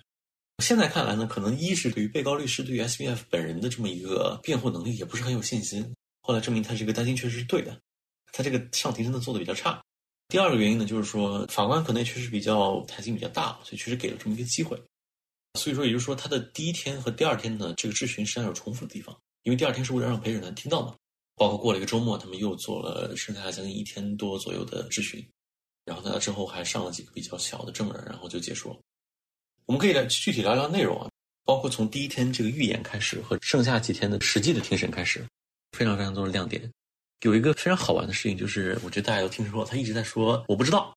[0.62, 7.80] 现在看来呢，可能一是对于被告律师对于 S B F 本人的这么一个辩护能力也不是很有信心，后来证明他这个担心确实是对的。
[8.34, 9.82] 他这个上庭真的做的比较差。
[10.32, 14.82] 第二个原因呢，就是说法官可能确实比较弹性比较大，所以确实给了这么一个机会。
[15.60, 19.14] 所以说，也就是说，他的第一天和第二天呢，这个质询实际上有重复的地方，
[19.44, 20.96] 因为第二天是为了让陪审团听到嘛。
[21.36, 25.22] 包括过了一个周末，他们又做了剩下将近一天多左右的质询，
[25.84, 28.80] 然后在那之后还上了几个比较小的证人，然后就结束了。
[29.66, 31.10] 我们可以来具体聊聊内容啊，
[31.44, 35.28] 包括从第一天这个预演开始和剩下几天的实际的庭审开始，
[35.74, 36.72] 非常非常多的亮点。
[37.22, 40.96] 有一个非常好玩的事情，就是我觉得大家都听说，他一直在说我不知道，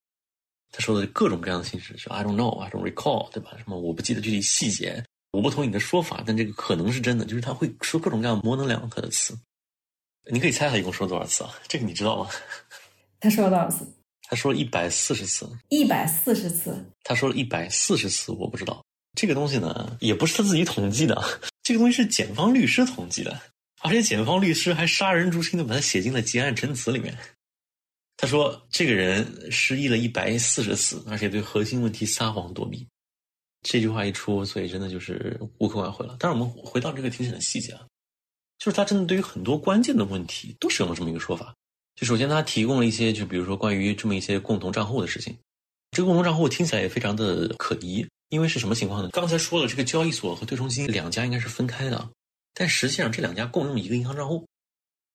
[0.72, 3.50] 他说的各种各样的形式，说 I don't know，I don't recall，对吧？
[3.58, 9.36] 什么我不记得具体细节，我不同意你的说法，但这个可能是真的，就是他会说各种各样模棱两可的词。
[10.30, 11.54] 你可以猜他一共说多少次啊？
[11.68, 12.30] 这个你知道吗？
[13.20, 13.86] 他说了多少次？
[14.22, 15.46] 他说了一百四十次。
[15.68, 16.74] 一百四十次。
[17.02, 18.82] 他说了一百四十次，我不知道。
[19.14, 21.22] 这个东西呢，也不是他自己统计的，
[21.62, 23.38] 这个东西是检方律师统计的。
[23.84, 27.16] 而且检方律师还杀人诛心的把他写进了结案陈词里面。
[28.16, 32.86] 他说这个人失忆了一百四十次，而且对核心问题撒谎躲避。
[33.62, 36.16] 这句话一出，所以真的就是无可挽回了。
[36.18, 37.82] 但是我们回到这个庭审的细节啊，
[38.58, 41.54] 就是他真的对于很多关键的问题都使用了这么一个说法。
[41.94, 45.36] 就首先他提供了一些，就比如说关于这么一些共同账户的事情。
[45.90, 49.10] 这个共同账户听起来也非常的可疑，因为是什么情况呢？
[49.12, 52.10] 刚才说了，这个交易所和对冲基金两家应该是分开的。
[52.54, 54.46] 但实际上，这两家共用一个银行账户，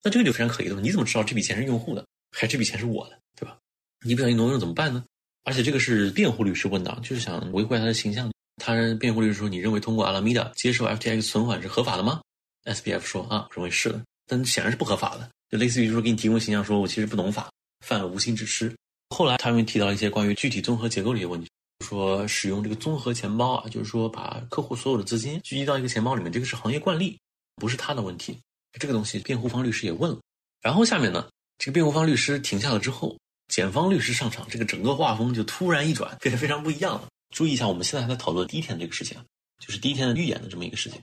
[0.04, 0.80] 那这个就非常可疑了。
[0.82, 2.06] 你怎么知道这笔钱是用户的，
[2.38, 3.58] 还这笔钱是我的，对吧？
[4.06, 5.04] 你不小心挪用怎么办呢？
[5.46, 8.30] 而且这个是辩护律师问的，就是想维护他的形象。
[8.62, 12.22] 他辩护律师说：“你认为通过阿拉米达接受 FTX 存款是合法的吗
[12.66, 17.50] ？”SBF 说：“啊，认为是的，但显然是不合法的，就类似于说给你提供形象，说我其实不懂法，
[17.86, 18.76] 犯了无心之失。”
[19.16, 21.50] 后来他们提到一些关于具体综合结构的一些问题，
[21.86, 27.18] 说使用这个综合钱包啊，就是说把客户所有的资金聚集到一个钱包里面，这个是行业惯例。
[27.60, 28.40] 不是他的问题，
[28.80, 30.18] 这个东西辩护方律师也问了。
[30.62, 33.16] 然后下面呢，这个辩护方律师停下了之后，
[33.50, 37.08] 检方律师上场，这个整个画风就突然一转，变得非常不一样了。
[37.36, 39.18] 注意一下，我们现在还在讨论第一天这个事情，
[39.60, 41.00] 就是第一天的预演的这么一个事情。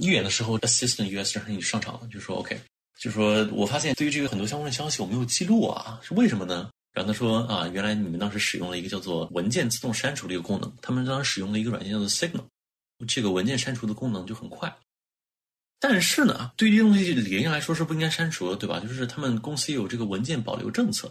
[0.00, 1.38] 预演的时候，Assistant U.S.
[1.38, 2.60] Attorney 上场了，就说 OK，
[3.00, 6.70] 就说我发现对于这个很多相关的消息我没有记录啊，是为什么呢？
[6.92, 12.44] 然后他说啊，原来你们当时使用了一个叫做文件自动删除的一个功能，他们当时使用了一个软件叫做 Signal，
[13.08, 14.72] 这个文件删除的功能就很快。
[15.82, 18.78] 但是呢，对于这些东西理论上来说是不应该删除的，对吧？
[18.80, 21.10] 就是他们公司有这个文件保留政策，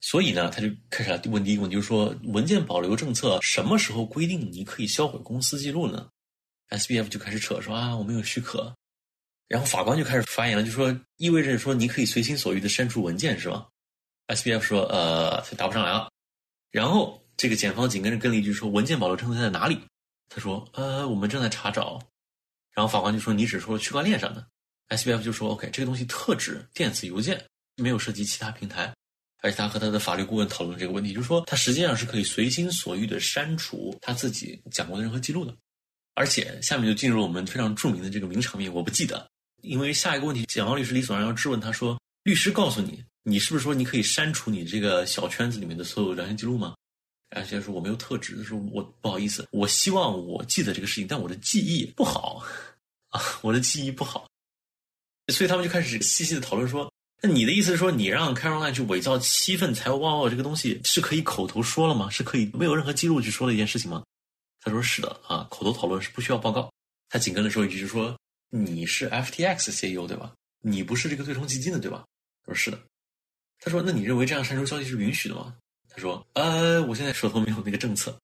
[0.00, 6.08] 所以呢，他就开始问第一个问题，就是说文件保留政策什么时候规定你可以销毁公司记录呢
[6.70, 8.74] ？SBF 就开始扯说啊，我没有许可，
[9.46, 13.68] 然后法官就开始发言了，就说意味着说你可以随心所欲的删除文件是吧
[14.26, 16.10] ？SBF 说呃，他答不上来了，
[16.72, 19.78] 然后这个检方紧跟着跟了一句说文件保留政策在哪里？
[20.28, 22.00] 他说呃，我们正在查找。
[22.74, 24.46] 然后法官就说：“你只说了区块链上的。
[24.88, 27.42] ”SBF 就说：“OK，这个东西特指电子邮件，
[27.76, 28.92] 没有涉及其他平台。”
[29.42, 35.54] 而且他和他的法律顾问讨论这个问题，就是说他实际上是可以随心所欲的删除他自己讲过的任何记录的。
[36.14, 39.28] 而且下面就进入我们非常著名的这个名场面，我不记得，
[39.62, 46.74] 因为下一个问题，检方律师理所当然要质问他说：“律师告诉你，你是不是说你可以删除你这个小圈子里面的所有聊天记录吗？”
[47.34, 52.42] 而且说我没有特指，说我不好意思，我希望我记得这个事情，但我的记忆不好
[53.10, 54.28] 啊，我的记忆不好，
[55.32, 56.92] 所以他们就开始细细的讨论说，
[57.22, 62.08] 那你的意思是说，你让 Caroline 去伪造七份财务报告这个东西是可以口头说了吗？
[62.10, 64.04] 是可以没有任何记录去说的一件事情吗？
[64.60, 66.72] 他说是的啊，口头讨论是不需要报告。
[67.08, 68.16] 他紧跟着说一句，就说
[68.50, 70.32] 你是 FTX CEO 对吧？
[70.60, 72.04] 你不是这个对冲基金的对吧？
[72.44, 72.78] 他说是的。
[73.60, 75.54] 他说那你认为这样删除消息是允许的吗？
[75.94, 78.18] 他说：“呃，我现在手头没有那个政策。”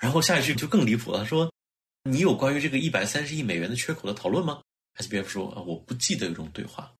[0.00, 1.52] 然后下一句就更离谱了，他说
[2.04, 4.62] ：“你有关于这个一百三十亿美元的缺口的讨论吗
[4.98, 6.90] ？”SBF 说：“啊，我不记得有这种对话。”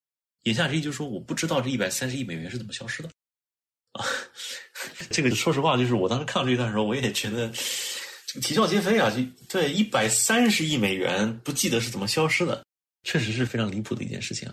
[0.44, 3.08] 言下之意就是说，我不知道这一百三十亿美元是怎么消失的。
[3.92, 4.04] 啊，
[5.10, 7.48] 这个说实话，就是我当时看到这一段的时候，我也觉得
[8.26, 9.10] 这个啼笑皆非啊！
[9.10, 12.64] 就对一百三十亿美元不记得是怎么消失的，
[13.04, 14.50] 确实是非常离谱的一件事情。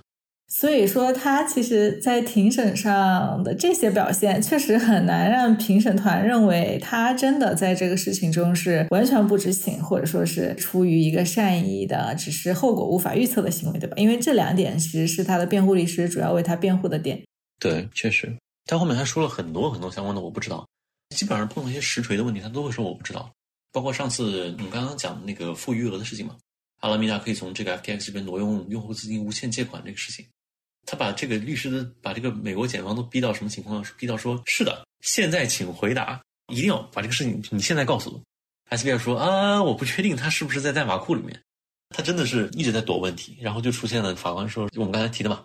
[0.49, 13.95] 所以说，他其实，在庭审上的这些表现，确实很难让评审团认为他真的在这个事情中是完全不知情，或者说是出于一个善意的，只是后果无法预测的行为，对吧？
[13.97, 17.21] 因为这两点其实是他的辩护律师主要为他辩护的点。
[17.59, 18.33] 对，确实，
[18.65, 20.65] 他后面还说了很多很多相关的，我不知道。
[21.13, 23.29] 基本上碰到一些实锤的问题，他都会说我不知道。
[23.73, 26.37] 包括上次你刚刚讲的那个负余额的事情嘛，
[26.79, 30.25] 阿拉米达可以从这个 FTX 这边挪用用户资金无限借款这个事情。
[30.87, 33.85] 他把这个律师的把这个美国检方都逼到什么情况？
[33.97, 38.75] 逼到说是的，现在请回答，一定要把这个事情你现在告诉我。
[38.75, 41.37] SBI 说啊，我不确定他是不是在代码库里面，
[41.89, 43.37] 他真的是一直在躲问题。
[43.41, 45.43] 然后就出现了法官说，我们刚才提的嘛，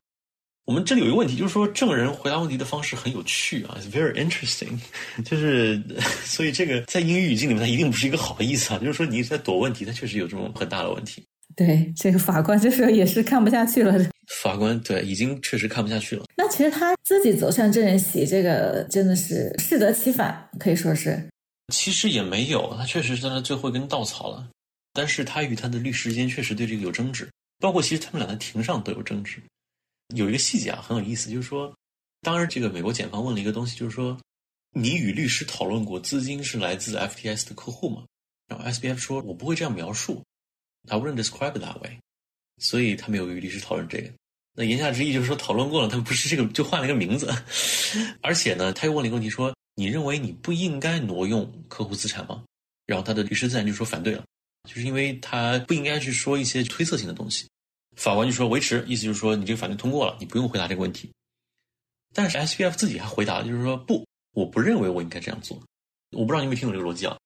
[0.64, 4.78] 我们这里有一个问题，就是说证人回答问题的方式很有趣啊 very interesting，
[5.26, 5.82] 就是
[6.24, 11.24] 所以这个在英语语境里面，它一定不是一个好的意思啊，就是说你一直在躲问题，它确实有这种很大的问题。
[11.56, 13.98] 对，这个法官这时候也是看不下去了。
[14.40, 16.24] 法官对，已经确实看不下去了。
[16.36, 21.28] 那其实他自己走上证人席，这个真的是适得其反，可以说是。
[21.72, 24.48] 其实也没有，他确实是在最后一根稻草了。
[24.92, 27.28] 但是他与他的律师之间确实对这个有争执，
[27.58, 29.40] 包括其实他们俩在庭上都有争执。
[30.14, 31.74] 有一个细节啊，很有意思，就是说，
[32.20, 34.18] 当然这个美国检方问了一个东西，就是说，
[34.74, 38.04] 你与律师讨论过资金是来自 FTS 的客户吗？
[38.48, 40.22] 然后 SBF 说，我不会这样描述
[40.88, 41.98] ，I wouldn't describe that way。
[42.58, 44.10] 所以他没有与律师讨论这个。
[44.54, 47.32] 那言下之意就是说，讨论过了，他不是这个，就换了一个名字。
[48.20, 52.44] 而且呢，他又问了一个问题，说，你认为你不应该挪用客户资产吗？
[52.86, 54.22] 然后他的律师自然就说反对了。
[54.68, 57.48] 就是因为他不应该去说一些推测性的东西，
[57.96, 61.10] 法官就说维持，意思就是说你这个反对通过了，你不用回答这个问题。
[62.14, 65.60] 但是 S P F 自己还回答，就是说不，我不认为我应该这样做。
[66.10, 67.16] 我不知道你有没有听懂这个逻辑啊？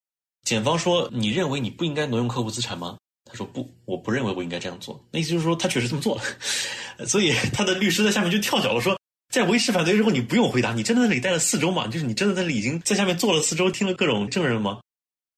[0.45, 2.97] 检方说你认为你不应该挪用客户资产吗？
[3.37, 5.01] 说不，我不认为我应该这样做。
[5.13, 6.23] 那意思就是说他确实这么做了，
[7.07, 8.99] 所以他的律师在下面就跳脚了，说
[9.33, 11.87] 在维持反对之后你不用回答，你真的在那里待了四周吗？
[11.87, 14.81] 就是你真的在那里已经在下面坐了四周，听了各种证人吗？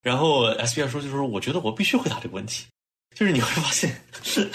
[0.01, 2.65] 然后 S B I 说，就是说，我觉得我必须回答这个问题。
[3.17, 4.49] 就是你会发现，是，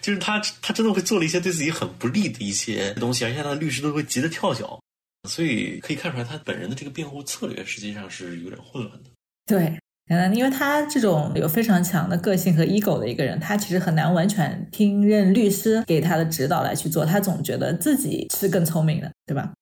[0.00, 4.80] 就是他他真的会做了一些对自己很不利的一些东西，而且他的律师都会急得跳脚。
[5.28, 9.10] 所以可以看出来，他本人的这个辩护策略实际上是有点混乱的。
[9.44, 9.78] 对，
[10.08, 19.52] 嗯，因为他这种有非常强的个性和 ego 的一个人，他其实很难完全听任律师给他的指导来去做，他总觉得自己是更聪明的，对吧？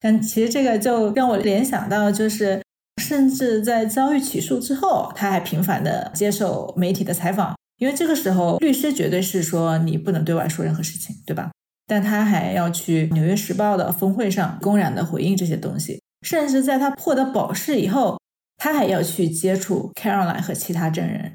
[0.00, 2.60] 但其实这个就让我联想到，就是。
[2.98, 11.50] 甚至在遭遇起诉之后，他还频繁的接受媒体的采访，因为这个时候律师绝对是说你不能对外说任何事情，对吧？
[11.86, 18.18] 但他还要去《纽约时报》的峰会上公然的回应这些东西，甚至在他获得保释以后，
[18.56, 21.32] 他还要去接触 Caroline 和其他证人，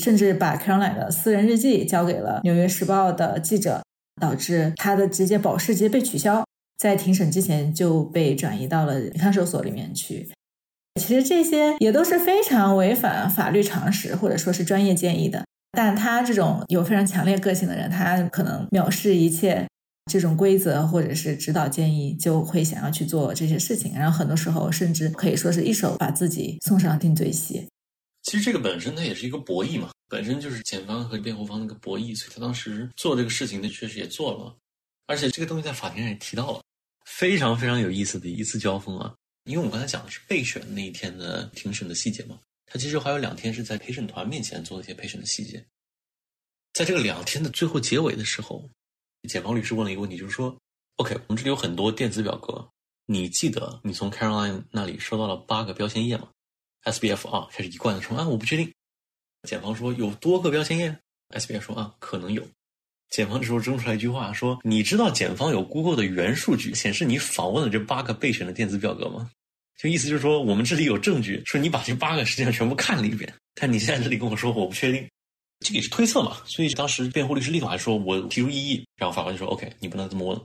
[0.00, 3.82] 甚至把 Caroline 的私人日记交给了《纽约时报》的记者，
[4.20, 6.44] 导致他的直接保释直接被取消，
[6.76, 10.28] 在庭审之前就被转移到了看守所里面去。
[11.00, 19.66] 其实这些也都是非常违反法律常识或者说是专业建议的，但他这种有非常强烈个性的人，他可能藐视一切
[20.10, 27.66] 这种规则或者是指导建议，就会想要去做这些事情，然后很多时候甚至可以说是一手把自己送上定罪席。
[28.22, 34.56] 其实这个本身它也是一个博弈嘛，本身就是检方和辩护方的一个博弈，所以他当时做这个事情，他确实也做了，
[35.06, 36.62] 而且这个东西在法庭上也提到了，
[37.06, 39.14] 非常非常有意思的一次交锋啊。
[39.44, 45.62] 因为我们刚才讲的是备选那一天的庭审的细节嘛，他其实还有两天是在陪审团面前做一些陪审的细节。
[46.72, 48.68] 在这个两天的最后结尾的时候，
[49.28, 50.56] 检方律师问了一个问题，就是说
[50.96, 52.68] ：“OK，我们这里有很多电子表格，
[53.06, 56.28] 你记得你从 Caroline 那里收到了八个标签页吗
[56.84, 58.72] ？”SBF 啊，开始一贯的说：“啊，我不确定。”
[59.48, 60.96] 检方说：“有多个标签页
[61.34, 62.46] ？”SBF 说：“啊，可能有。”
[63.10, 69.30] 检方这时候扔出来一句话说：“你知道检方有 Google 的原数据显示你访问了这八个备选的电子表格吗？
[69.78, 75.08] 就意思就是说，我们这里有证据说你把这八个实际上全部看了一遍，但你现在这里跟我说我不确定，
[75.60, 76.36] 这个也是推测嘛。
[76.46, 80.40] 所以当时辩护律师立马还说我提出异议，然后法官就说 OK，你不能这么问。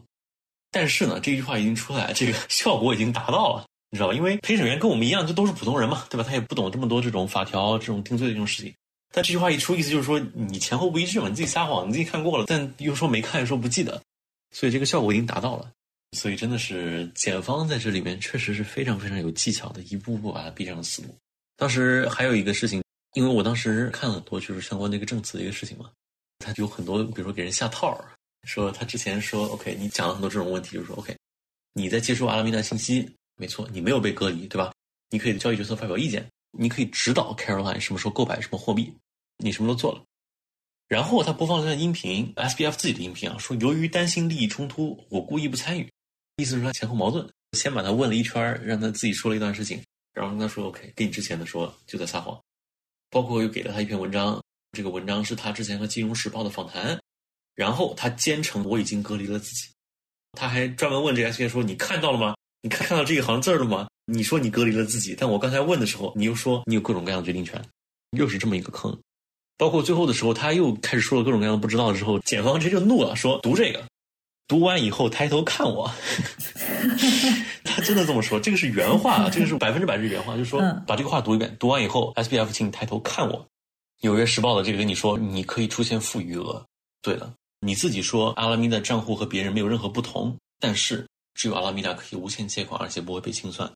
[0.72, 4.14] 但是呢，这句话已经出来，这个 效果已经达到了，你知道吧？
[4.14, 6.24] 因为陪审员跟我们一样，这都是普通人嘛，对吧？
[6.28, 8.74] 他也不懂这么多这种法条、这种定罪的这种事情。”
[9.12, 14.00] 但这句话一出，意思就是说你前后不一致嘛，你自己撒谎，你自己看过了，但又说没看，又说不记得，
[14.52, 15.72] 所以这个效果已经达到了。
[16.12, 21.16] 所以真的是检方在这里面确实是非常非常有技巧的，一步步把他逼上了死路。
[21.58, 22.84] 当时还有一个事情，
[23.14, 25.90] 因为我当时看了很多就是相关的一个证词的一个事情嘛，
[26.40, 28.00] 他有很多比如说给人下套，
[28.44, 31.16] 说他之前说 OK，你讲了很多这种问题，就是说 OK，
[31.74, 34.72] 你在接收阿拉米达信息，没错，你没有被隔离，对吧？
[35.10, 36.26] 你可以对交易决策发表意见。
[36.52, 38.92] 你可以指导 Caroline 什么时候购买什么货币，
[39.38, 40.04] 你什么都做了。
[40.88, 45.88] 然后他播放了段音频，SBF 自己的音频啊，说由于担心利益冲突，我故意不参与。
[46.38, 49.80] 意思是他前后矛盾，先把他问了一圈，让他自己说了一段事情，
[50.12, 52.40] 然后跟他说 OK，跟你之前的说就在撒谎。
[53.10, 54.42] 包括又给了他一篇文章，
[54.72, 57.00] 这个文章是他之前和《金融时报》的访谈。
[57.56, 59.68] 然后他坚称我已经隔离了自己。
[60.34, 62.34] 他还专门问这个 SBF 说：“你看到了吗？
[62.62, 67.62] 你看看到这一行字了吗？”你说你隔离了自己，但我刚才问的时候，你又说你有各种各样的决定权，
[68.12, 68.98] 又是这么一个坑。
[69.58, 73.86] 包括最后的时候，他又开始说了各种各样的不知道之后，检方直接就怒了，说读这个，
[74.50, 75.90] 读完以后抬头看我。
[77.64, 83.46] 他真的这么说，这个是原话，这个是 百分之百是原话，就是说把这个话读一遍，读完以后，S P F，请你抬头看我。
[84.02, 86.66] 纽约时报的这个跟你说，你可以出现负余额。
[87.02, 93.72] 对的，你自己说阿拉米达账户和别人没有任何不同，但是只有阿拉米达可以无限借款，而且不会被清算，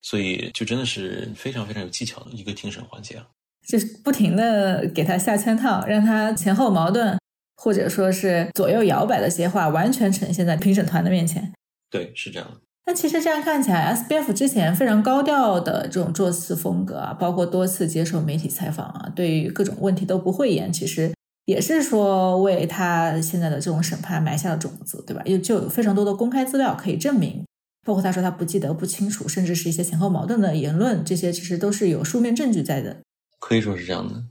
[0.00, 3.26] 所以就真的是非常非常有技巧的一个庭审环节啊。
[3.66, 7.18] 就是不停的给他下圈套，让他前后矛盾，
[7.60, 11.52] 或者说是左右摇摆的这些话，完全呈现在评审团的面前。
[11.90, 12.60] 对，是这样的。
[12.86, 21.12] 那其实这样看起来，S B F 之前非常高调的这种做事风格啊，包括多次接受媒体采访啊，对于各种问题都不讳言，其实
[21.44, 25.20] 也是说为他现在的这种审判埋下了种子，对吧？
[25.26, 27.44] 又就有非常多的公开资料可以证明，
[27.84, 32.98] 包括他说他不记得、不清楚，甚至是一些前后矛盾的言论，这些其实都是有书面证据在的。
[33.38, 34.24] 可以说是这样的。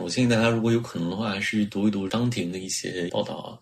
[0.00, 3.58] 我建议大家如果有可能的话，还是读一读张庭的一些报道啊。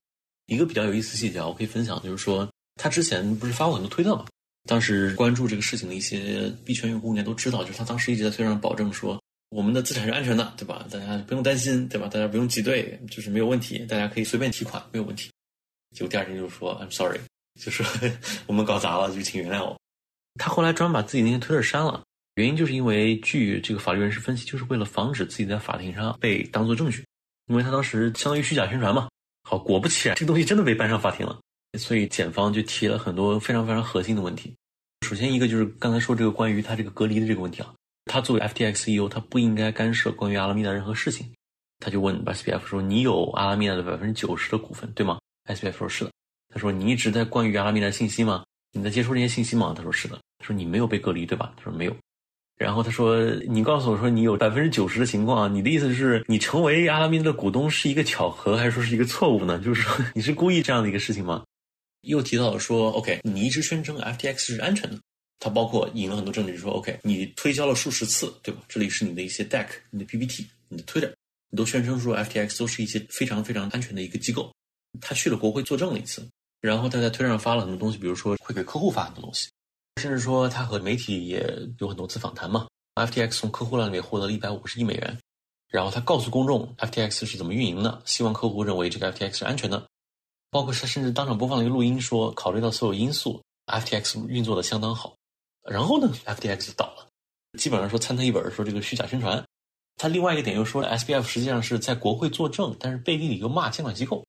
[0.47, 4.25] 一个比较有意思细节，我可以分享，就是说他之前不是发过很多推特嘛？
[4.69, 9.21] 当时关注这个事情的一些币圈用户应该都知道，就是他当时一直在推特上保证说，
[9.51, 10.87] 我们的资产是安全的，对吧？
[10.91, 12.07] 大家不用担心，对吧？
[12.09, 15.31] 大家不用挤兑，就是没有问题，大家可以随便提款，没有问题。
[15.95, 17.21] 结果第二天就说 I'm sorry，
[17.61, 17.85] 就说
[18.47, 19.79] 我们搞砸了，就请原谅我。
[20.39, 22.03] 他后来专门把自己那些推特删了。
[22.39, 27.05] 原因就是因为，据这个法律人士分析，就是为了防止自己在法庭上被当做证据，
[27.49, 29.09] 因为他当时相当于虚假宣传嘛。
[29.43, 31.37] 好，果不其然，这个东西真的被搬上法庭了，
[31.77, 34.55] 所以检方就提了很多非常非常核心的问题。
[35.05, 37.75] 首先一个就是刚才说这个关于他这个隔离的这个问题啊，
[38.05, 41.29] 他作为 FTX CEO，他不应该干涉关于阿拉米达任何事情。
[41.81, 45.19] 他就问 SBF 说：“你有阿拉米达的百分之九十的股份，对吗
[45.49, 46.11] ？”SBF 说：“是的。”
[46.53, 48.45] 他说：“你一直在关于阿拉米达信息吗？
[48.73, 51.97] 你在接收这些信息吗？”他说：“是的。”他说：“你没有被隔离，对吧？”他说：“没有。”
[52.59, 59.59] 然后他说：“你告诉我说你有百分之九十的情况，你的意思是你成为阿拉米的股东是一个巧合，还是说是一个错误呢？
[59.65, 61.45] 就是说你是故意这样的一个事情吗？”
[62.03, 64.99] 又提到了说：“OK，你一直宣称 FTX 是安全的，
[65.39, 68.61] 它包括引了很多证据，说 OK，你推销了数十次，对吧？
[68.69, 71.13] 这里是你的一些 Deck、你的 PPT、你的 Twitter，
[71.51, 74.53] 你都宣称说 FTX 都是一些非常非常安全的一个机构。
[75.01, 76.27] 他去了国会作证了一次，
[76.61, 79.49] 然后他在推上发了很多东西，比如说会给客户发很多东西。”
[79.99, 81.45] 甚至说他和媒体也
[81.81, 85.19] 有很多次访谈嘛，FTX 从客户那里面获得了一百五十亿美元，
[85.69, 89.87] 然后他告诉公众 FTX 是怎么运营的，希望客户认为这个 FTX 是安全的，
[90.51, 95.15] 包括他甚至当场播放了一个录音，说考虑到所有因素，FTX 运作的相当好。
[95.69, 97.07] 然后呢，FTX 倒了，
[97.59, 99.45] 基本上说参他一本说这个虚假宣传。
[99.97, 104.25] 他另外一个点又说了 SBF 实际上是在国会作证，但是背地里又骂监管机构。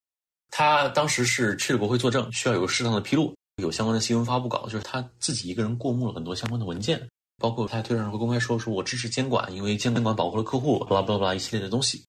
[0.49, 3.33] 他当时是去了国会作证，需要有适当的披露。
[3.59, 7.07] 有相关的新闻发布稿，就是他自己一个人过目了很多相关的文件，
[7.37, 12.03] 包括他在推特上会公开说说我支持监管，因为监管保护了客户，巴拉巴拉巴拉一系列的东西。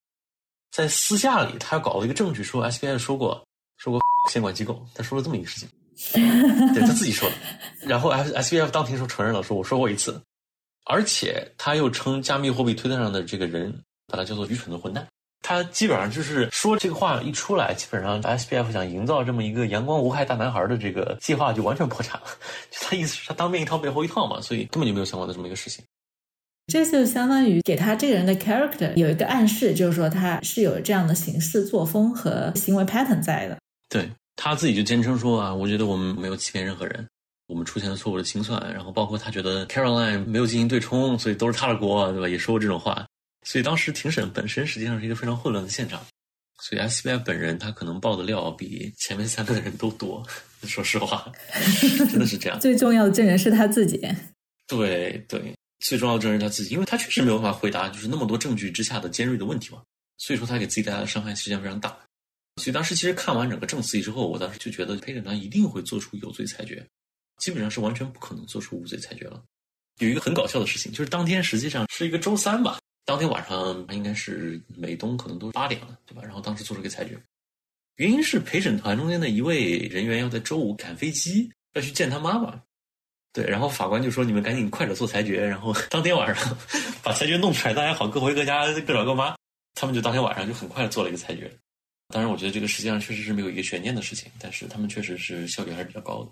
[0.71, 3.45] 在私下里，他搞了一个证据，说 SBI 说过
[3.77, 5.69] 说过监管机构，他说了这么一个事情，
[6.73, 7.35] 对他自己说的。
[7.81, 10.21] 然后 S SBF 当庭时候承认了，说我说过一次，
[10.85, 15.07] 而且他又称加密货币推特上的这个人，把他叫做愚蠢的混蛋。
[15.43, 22.27] 他基本上就是说这个话一出来，基本上 S P F 想营造这么一个阳光无害大男孩的这个计划就完全破产了。
[22.71, 25.85] 就他意思是他当面一套背后一套嘛，所以根本就没有相关的这么一个事情。
[26.67, 33.59] 这就相当于给他这个人的 character 有一个暗示，就是说他是有这样的行事作风和行为 pattern 在的。
[33.89, 37.05] 对他自己就坚称说啊，我觉得我们没有欺骗任何人，
[37.49, 42.29] 我们出现了错误的清算，然后包括他觉得 Caroline 没有进行对冲，所以都是他的锅，对吧？
[42.29, 43.05] 也说过这种话。
[43.47, 46.05] 所以当时庭审本身实际上是一个非常混乱的现场，
[46.61, 50.27] 所以 S B I 本人他可能报的料比前面三个的人都多。
[50.65, 51.33] 说实话，
[52.11, 52.59] 真的是这样。
[52.61, 53.99] 最重要的证人是他自己。
[54.67, 59.81] 对对，最重要的证人他自己，因为他确实没有办法回答，就是那么多证据之下的尖锐的问题嘛。
[60.19, 61.97] 所以说他给自己带来的伤害实际上非常大。
[62.57, 66.87] 所以当时其实看完整个证词以后，我当时就觉得陪审团一定会做出有罪裁决，
[67.39, 69.43] 基本上是完全不可能做出无罪裁决了。
[70.01, 72.79] 有一个很搞笑的事情，就是当天实际上是一个周三吧。
[73.05, 76.23] 当天晚上应该是美东可能都八点了，对吧？
[76.23, 77.21] 然后当时做出个裁决，
[77.97, 82.63] 原因是陪审团中间的一位人员要在周五赶飞机要去见他妈妈，
[83.33, 86.57] 对，然后法官就说你们赶紧快点做裁决，然后当天晚上
[87.03, 89.37] 把裁决弄出来，大家好各回各家各找各妈，
[89.75, 91.51] 他们就当天晚上就很快做了一个裁决。
[92.09, 96.31] 当然，我觉得这个实际上确实是没有一个悬念的事情，但是他们确实是效率还是比较高的。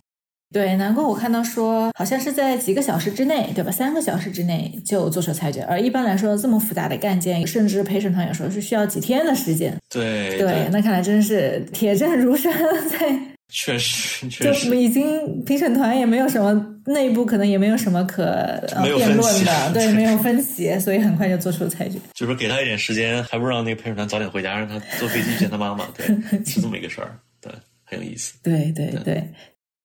[0.52, 3.70] 对，难怪我看到说，好像是在几个小时之内，对吧？
[3.70, 9.76] 三个小时之内就做出裁决，而一般来说，这么复杂的案件，甚至陪审团有时候是需要几天的时间。
[9.90, 12.50] 对对，那看来真是铁证如山，
[12.88, 13.18] 在
[13.50, 16.54] 确实确实，就已经评审团也没有什么
[16.86, 18.24] 内部，可能也没有什么可
[18.82, 21.98] 辩论的， 对，没有分歧，所以很快就做出了裁决。
[22.14, 25.86] 就是给他一点时间，还不如让那个陪审团早点回家，让他坐飞机见他妈妈。
[25.94, 26.06] 对，
[26.44, 27.52] 是这么一个事儿，对，
[27.84, 28.34] 很有意思。
[28.42, 29.22] 对对对。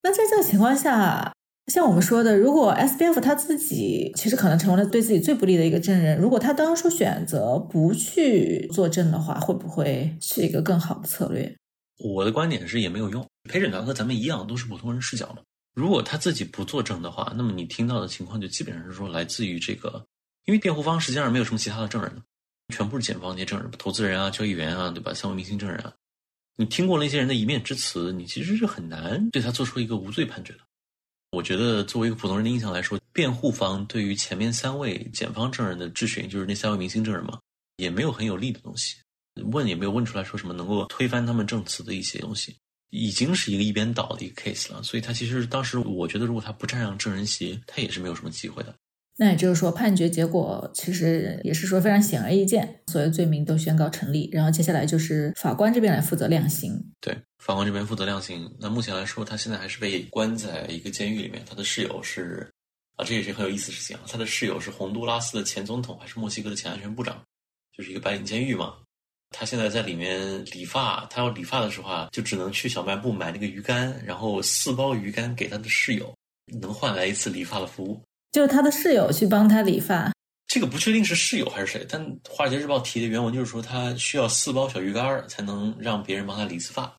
[0.04, 1.34] 那在这个情况下，
[1.72, 11.56] 像我们说的，如果 S B F 他自己其实可能成为了对自己最不利的一个证人，如果他当初选择不去作证的话，会不会是一个更好的策略？
[11.99, 13.26] 我的观点是也没有用。
[13.49, 15.38] 陪审团和咱们一样，都是普通人视角嘛。
[15.74, 20.06] 如果他自己不作证的话，那么你听到的情况就基本上是说来自于这个，
[20.45, 22.12] 因为辩护方实际上没有什么其他的证人，
[22.74, 25.14] 全部是检方那些证人，投资人啊、交易员啊，对吧？
[25.14, 25.93] 三位明星证人啊，
[26.56, 30.60] 你听过那些人的一面之词，你其实是很难对他做出一个无罪判决的。
[31.32, 37.39] 我觉得作为一个普通人的印象来说，辩护方对于前面三位检方证人的质询，就是那三位明星证人嘛，
[37.78, 38.97] 也没有很有利的东西，
[39.51, 42.56] 问也没有问出来说什么能够推翻他们证词的一些东西。
[42.95, 48.76] 已经是一个一边倒的一个 case 了，所以他其实当时我觉得，如果他不站上证人席，他也是没有什么机会的。
[49.16, 56.74] 那也就是说，判决结果其实也是说非常显而易见，所有罪名都宣告成立，然后接下来就是法官这边来负责量刑。
[56.99, 58.51] 对，法官这边负责量刑。
[58.59, 62.51] 那目前来说，他现在还是被关在一个监狱里面，他的室友是
[62.95, 64.01] 啊，这也是很有意思的事情啊。
[64.07, 67.22] 他的室友是洪都拉斯的前总统，还是墨西哥的前安全部长，
[67.78, 68.74] 就是一个白领监狱嘛。
[69.30, 76.11] 他现在在里面理发，他要理发的时候啊，就只能去小卖部买那个鱼竿，然后四包鱼竿给他的室友，
[76.59, 78.01] 能换来一次理发的服务。
[78.34, 80.12] 就是他的室友去帮他理发，
[80.48, 86.92] 这个不确定是室友还是谁，但《华尔街日报》提的原文就是说，他需要四包小鱼干才能让别人帮他理一次发，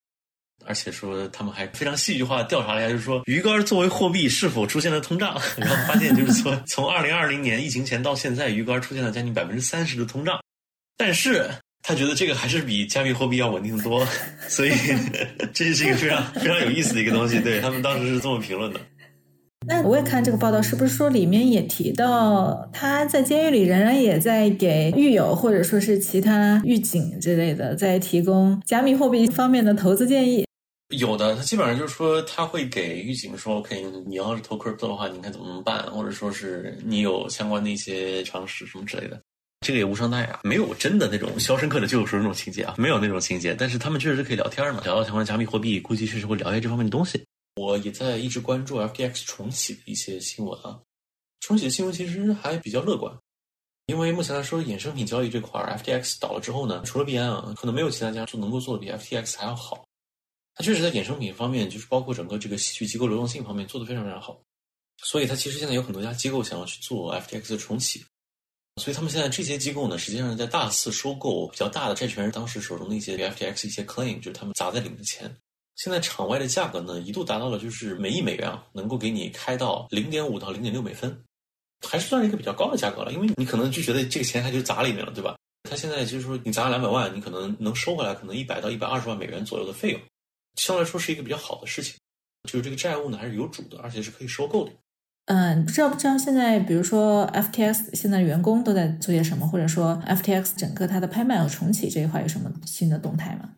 [0.65, 10.41] 而且说他们还非常戏剧化的调查了一下，就是说鱼竿作为货币是否出现了通胀， 然后发现就是说，从二零二零年疫情前到现在，鱼竿出现了将近百分之三十的通胀，
[10.97, 11.51] 但是。
[11.87, 14.09] 他觉得这个还是比加密货币要稳定多，
[14.49, 14.71] 所以
[15.53, 17.39] 这是一个非常非常有意思的一个东西。
[17.41, 18.81] 对他们当时是这么评论的。
[19.67, 30.45] 那我也看这个报道，是不是说里面也提到他在监狱里仍然也在给狱友或者说是其他狱警之类的在提供加密货币方面的投资建议？
[30.97, 39.19] 有的，他基本上就是说他会给狱警说：“OK，你要是投 crypto 的话，你应该怎么办，或者说是你有相关的一些常识什么之类的。”
[39.67, 43.57] 这个也无伤大雅，没有真的那种《肖申克的救赎》那种情节啊，没有那种情节。
[43.59, 47.25] 但是他们确实可以聊天嘛，聊到相关加密货币，估计确实会聊一些这方面的东西。
[47.57, 50.81] 我也在一直关注 FTX 重启的一些新闻啊，
[51.41, 53.17] 重启的新闻其实还比较乐观，
[53.87, 59.85] 因为目前来说，衍生品交易这块，FTX 倒了之后呢，除了币安啊，可能没有其他家做能够做的比 FTX 还要好。
[60.55, 64.41] 它确实在衍生品方面，就是包括整个这个戏剧机构流动性方面做得非常非常好，
[65.03, 68.05] 所以它其实现在有很多家机构想要去做 FTX 的重启。
[68.81, 75.33] 所以他们现在这些机构呢，实际上在大肆收购比较大的债权人当时手中的一些 FTX 一些 claim，就是他们砸在里面的钱。
[75.77, 81.17] 现在场外的价格呢，一度达到了就是每亿美元啊，能够给你开到零点五到零点六美分，
[81.89, 83.13] 还是算是一个比较高的价格了。
[83.13, 85.37] 因为你可能就觉得这个钱它就砸里面了，对吧？
[85.69, 90.01] 他现在就是说你砸了两百万，你可能能收回来可能一百到一百二十万美元左右的费用，
[90.57, 91.95] 相对来说是一个比较好的事情。
[92.45, 94.73] 就是这个债务呢还是有主的，而且是可以收购的。
[95.25, 103.49] 嗯，不知道不知道现在，比如说 FTX 现在员工都在做些什么，或者说 FTX 整个它的拍卖和重启这一块有什么新的动态吗？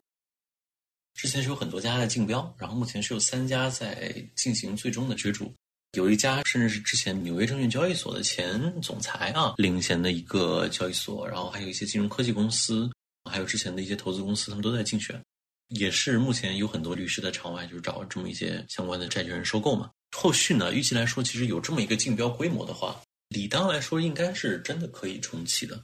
[1.17, 5.51] 之前是有很多家在竞标，然后目前是有三家在进行最终的角逐，
[5.93, 12.91] 有一家甚至是之前纽约证券交易所的前总裁啊领衔的一个交易所，然后还有一些金融科技公司，
[13.31, 15.19] 还有之前的一些投资公司，他们都在竞选，
[15.69, 19.91] 也是目前有很多律师在场外就是找这么一些相关的债权人收购嘛。
[20.15, 20.73] 后续呢？
[20.75, 23.01] 预计来说，其实有这么一个竞标规模的话，
[23.31, 25.83] 理当来说应该是真的可以重启的，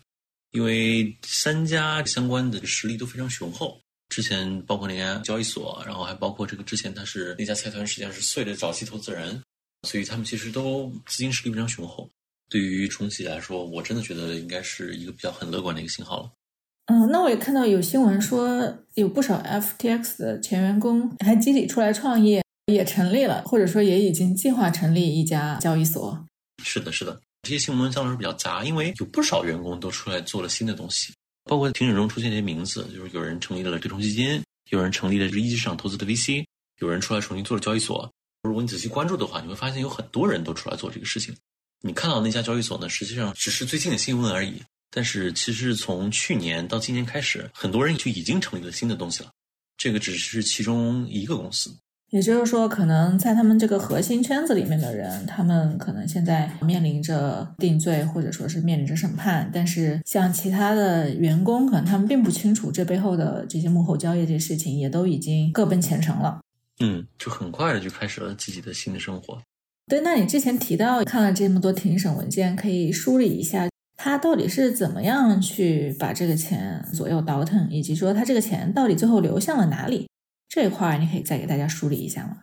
[0.50, 3.80] 因为三家相关的实力都非常雄厚。
[4.12, 9.42] 之前包括那家交易所，然后还包括这个之前他是那家财团实际上是碎的早期投资人，
[9.88, 12.06] 所以他们其实都资金实力非常雄厚。
[12.50, 16.30] 对于重启来说，我真的觉得应该是一个比较很乐观的一个信号了。
[16.88, 22.42] 嗯，那我也看到有新闻说，有不少 FTX 的前员工还集体出来创业。
[22.66, 26.24] 也成立了，或者说也已经计划成立一家交易所。
[26.62, 31.12] 是的，是的，这些新闻相对来说比较杂，因为有不少员工都出来做了新的东西，
[31.44, 36.44] 包括庭审中出现一些名字，就是有人成立了对冲基金，有人成立了一级市场投资的 VC，
[36.80, 38.10] 有人出来重新做了交易所。
[38.42, 41.34] 如果你仔细关注的话，你会发现有很多人都出来做这个事情。
[41.80, 49.30] 你看到那家交易所呢，实际上只是最近的新闻而已，但是其实从去年到今年开始，很多人就已经成立了新的东西了。
[49.76, 51.76] 这个只是其中一个公司。
[52.12, 59.50] 也就是说，可能在他们这个核心圈子里面的人，他们可能现在面临着定罪，或者说是面临着审判。
[59.50, 66.38] 但是，像其他的员工，可能他们并不清楚这背后的这些幕后交易这些事情，也都已经各奔前程了。
[66.80, 69.40] 嗯，就很快的就开始了自己的新的生活。
[69.88, 80.06] 对，那你之前提到看了这么多庭审文件，可以梳理一下，他到底是怎么样去把这个钱左右倒腾，以及说他这个钱到底最后流向了哪里？
[80.54, 82.42] 这一块你可以再给大家梳理一下吗？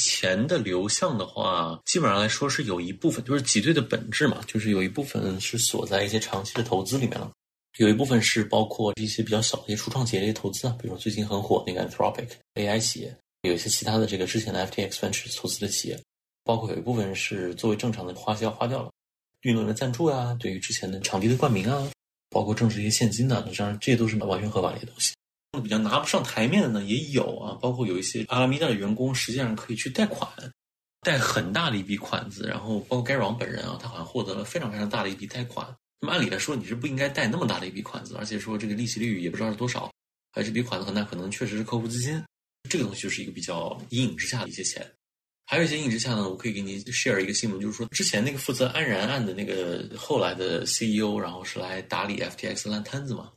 [0.00, 7.30] 钱的流向的话，基本上来说是有一部分，就是挤兑的本质嘛，就是有一部分是锁在一些长期的投资里面了。
[7.76, 16.02] 有一部分是包括一些比较小的一些初创企业的一些投资啊，比如说最近很火那个 Anthropic AI 企业，有一些其他的这个之前的 FTX Ventures 投资的企业，
[16.44, 18.90] 包括有一部分是作为正常的花销花掉了，
[19.42, 21.86] 运动员的赞助啊，对于之前的场地的冠名啊，
[22.30, 25.12] 包括政治一些现金的，当然这些都是完全合法的一些东西。
[25.60, 30.30] 比较拿不上台面的呢也有啊，包括有一些阿拉米达的员工实际上可以去贷款，
[31.02, 35.66] 贷很大的一笔款子，然后包括盖王本人啊，他好像获得了非常非常大的一笔贷款。
[36.00, 39.92] 那么按理来说，你是不应该贷那么大的一笔款子，而且说这个利息率也不知道是多少，
[40.32, 42.22] 而这笔款子很大可能确实是客户资金，
[42.68, 44.84] 这个东西就是一个比较阴影之下的一些钱。
[45.44, 53.30] 还有一些阴影之下呢，我可以给你 share 一个新闻，就是说之前那个负责安然案的那个后来的 CEO，然后是来打理 FTX 烂摊子嘛。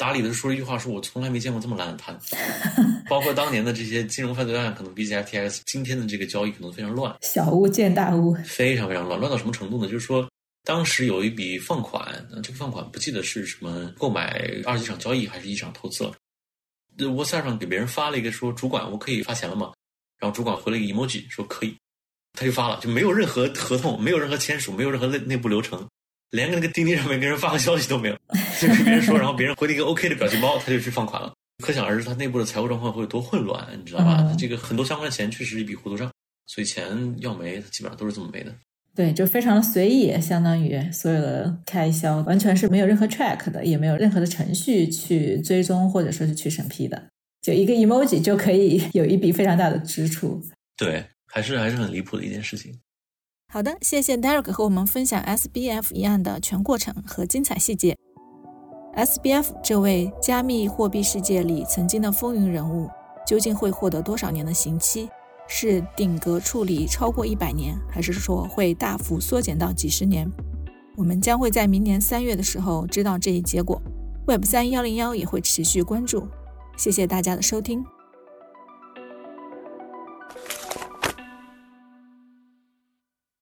[0.00, 2.18] 打理的说了一句话，说我从来没见过这么烂的摊，
[3.06, 9.86] 包括当年的这些金融犯罪案，可能比起 FTX 今天的这个交易可能非常乱，小巫见大巫，非常非常乱，乱到什么程度呢？
[9.86, 10.26] 就是说。
[10.62, 16.12] 当时有一笔放款，这个放款不记得是什么购买二十几场交易还是一场投资了。
[16.98, 19.72] WhatsApp 上给别人发了一个说：“主管，我可以发钱了吗？”
[20.20, 21.74] 然后主管回了一个 emoji 说：“可以。”
[22.38, 25.88] 他就发了，就没有任何合同，没有任何签署，没有任何内内部流程，
[26.30, 28.14] 连个那个钉钉上面跟人发个消息都没有，
[28.60, 31.32] 就跟别人说，然后别人回了一个 OK 的表情包，他就去放款了。
[31.62, 34.34] 可想而知，他内部的财务状况会有多混乱，你知道吧？
[34.38, 36.10] 这个很多相关的钱确实是一笔糊涂账，
[36.46, 36.86] 所以钱
[37.18, 38.54] 要没，基本上都是这么没的。
[38.94, 47.00] 对，就非常的随意，相当于所有的开销完全是没有任何 track 的，也没有任何的程序去追踪或者说是去审批的，
[47.42, 50.42] 就一个 emoji 就可以 有一笔非常大的支出。
[50.76, 52.72] 对，还是还是很离谱的一件事情。
[53.52, 57.96] 好的，谢谢 Derek 和我们分享 SBF 一案的全过程和精彩细节。
[58.94, 62.88] SBF 这位加密货币世界里曾经的风云人物，
[63.26, 65.08] 究竟会获得多少年的刑期？
[65.48, 70.30] 是顶格处理超过一百年，还是说会大幅缩减到几十年？
[70.96, 73.82] 我们将会在明年三月的时候知道这一结果。
[74.28, 76.28] Web 三幺零幺也会持续关注。
[76.76, 77.84] 谢谢大家的收听。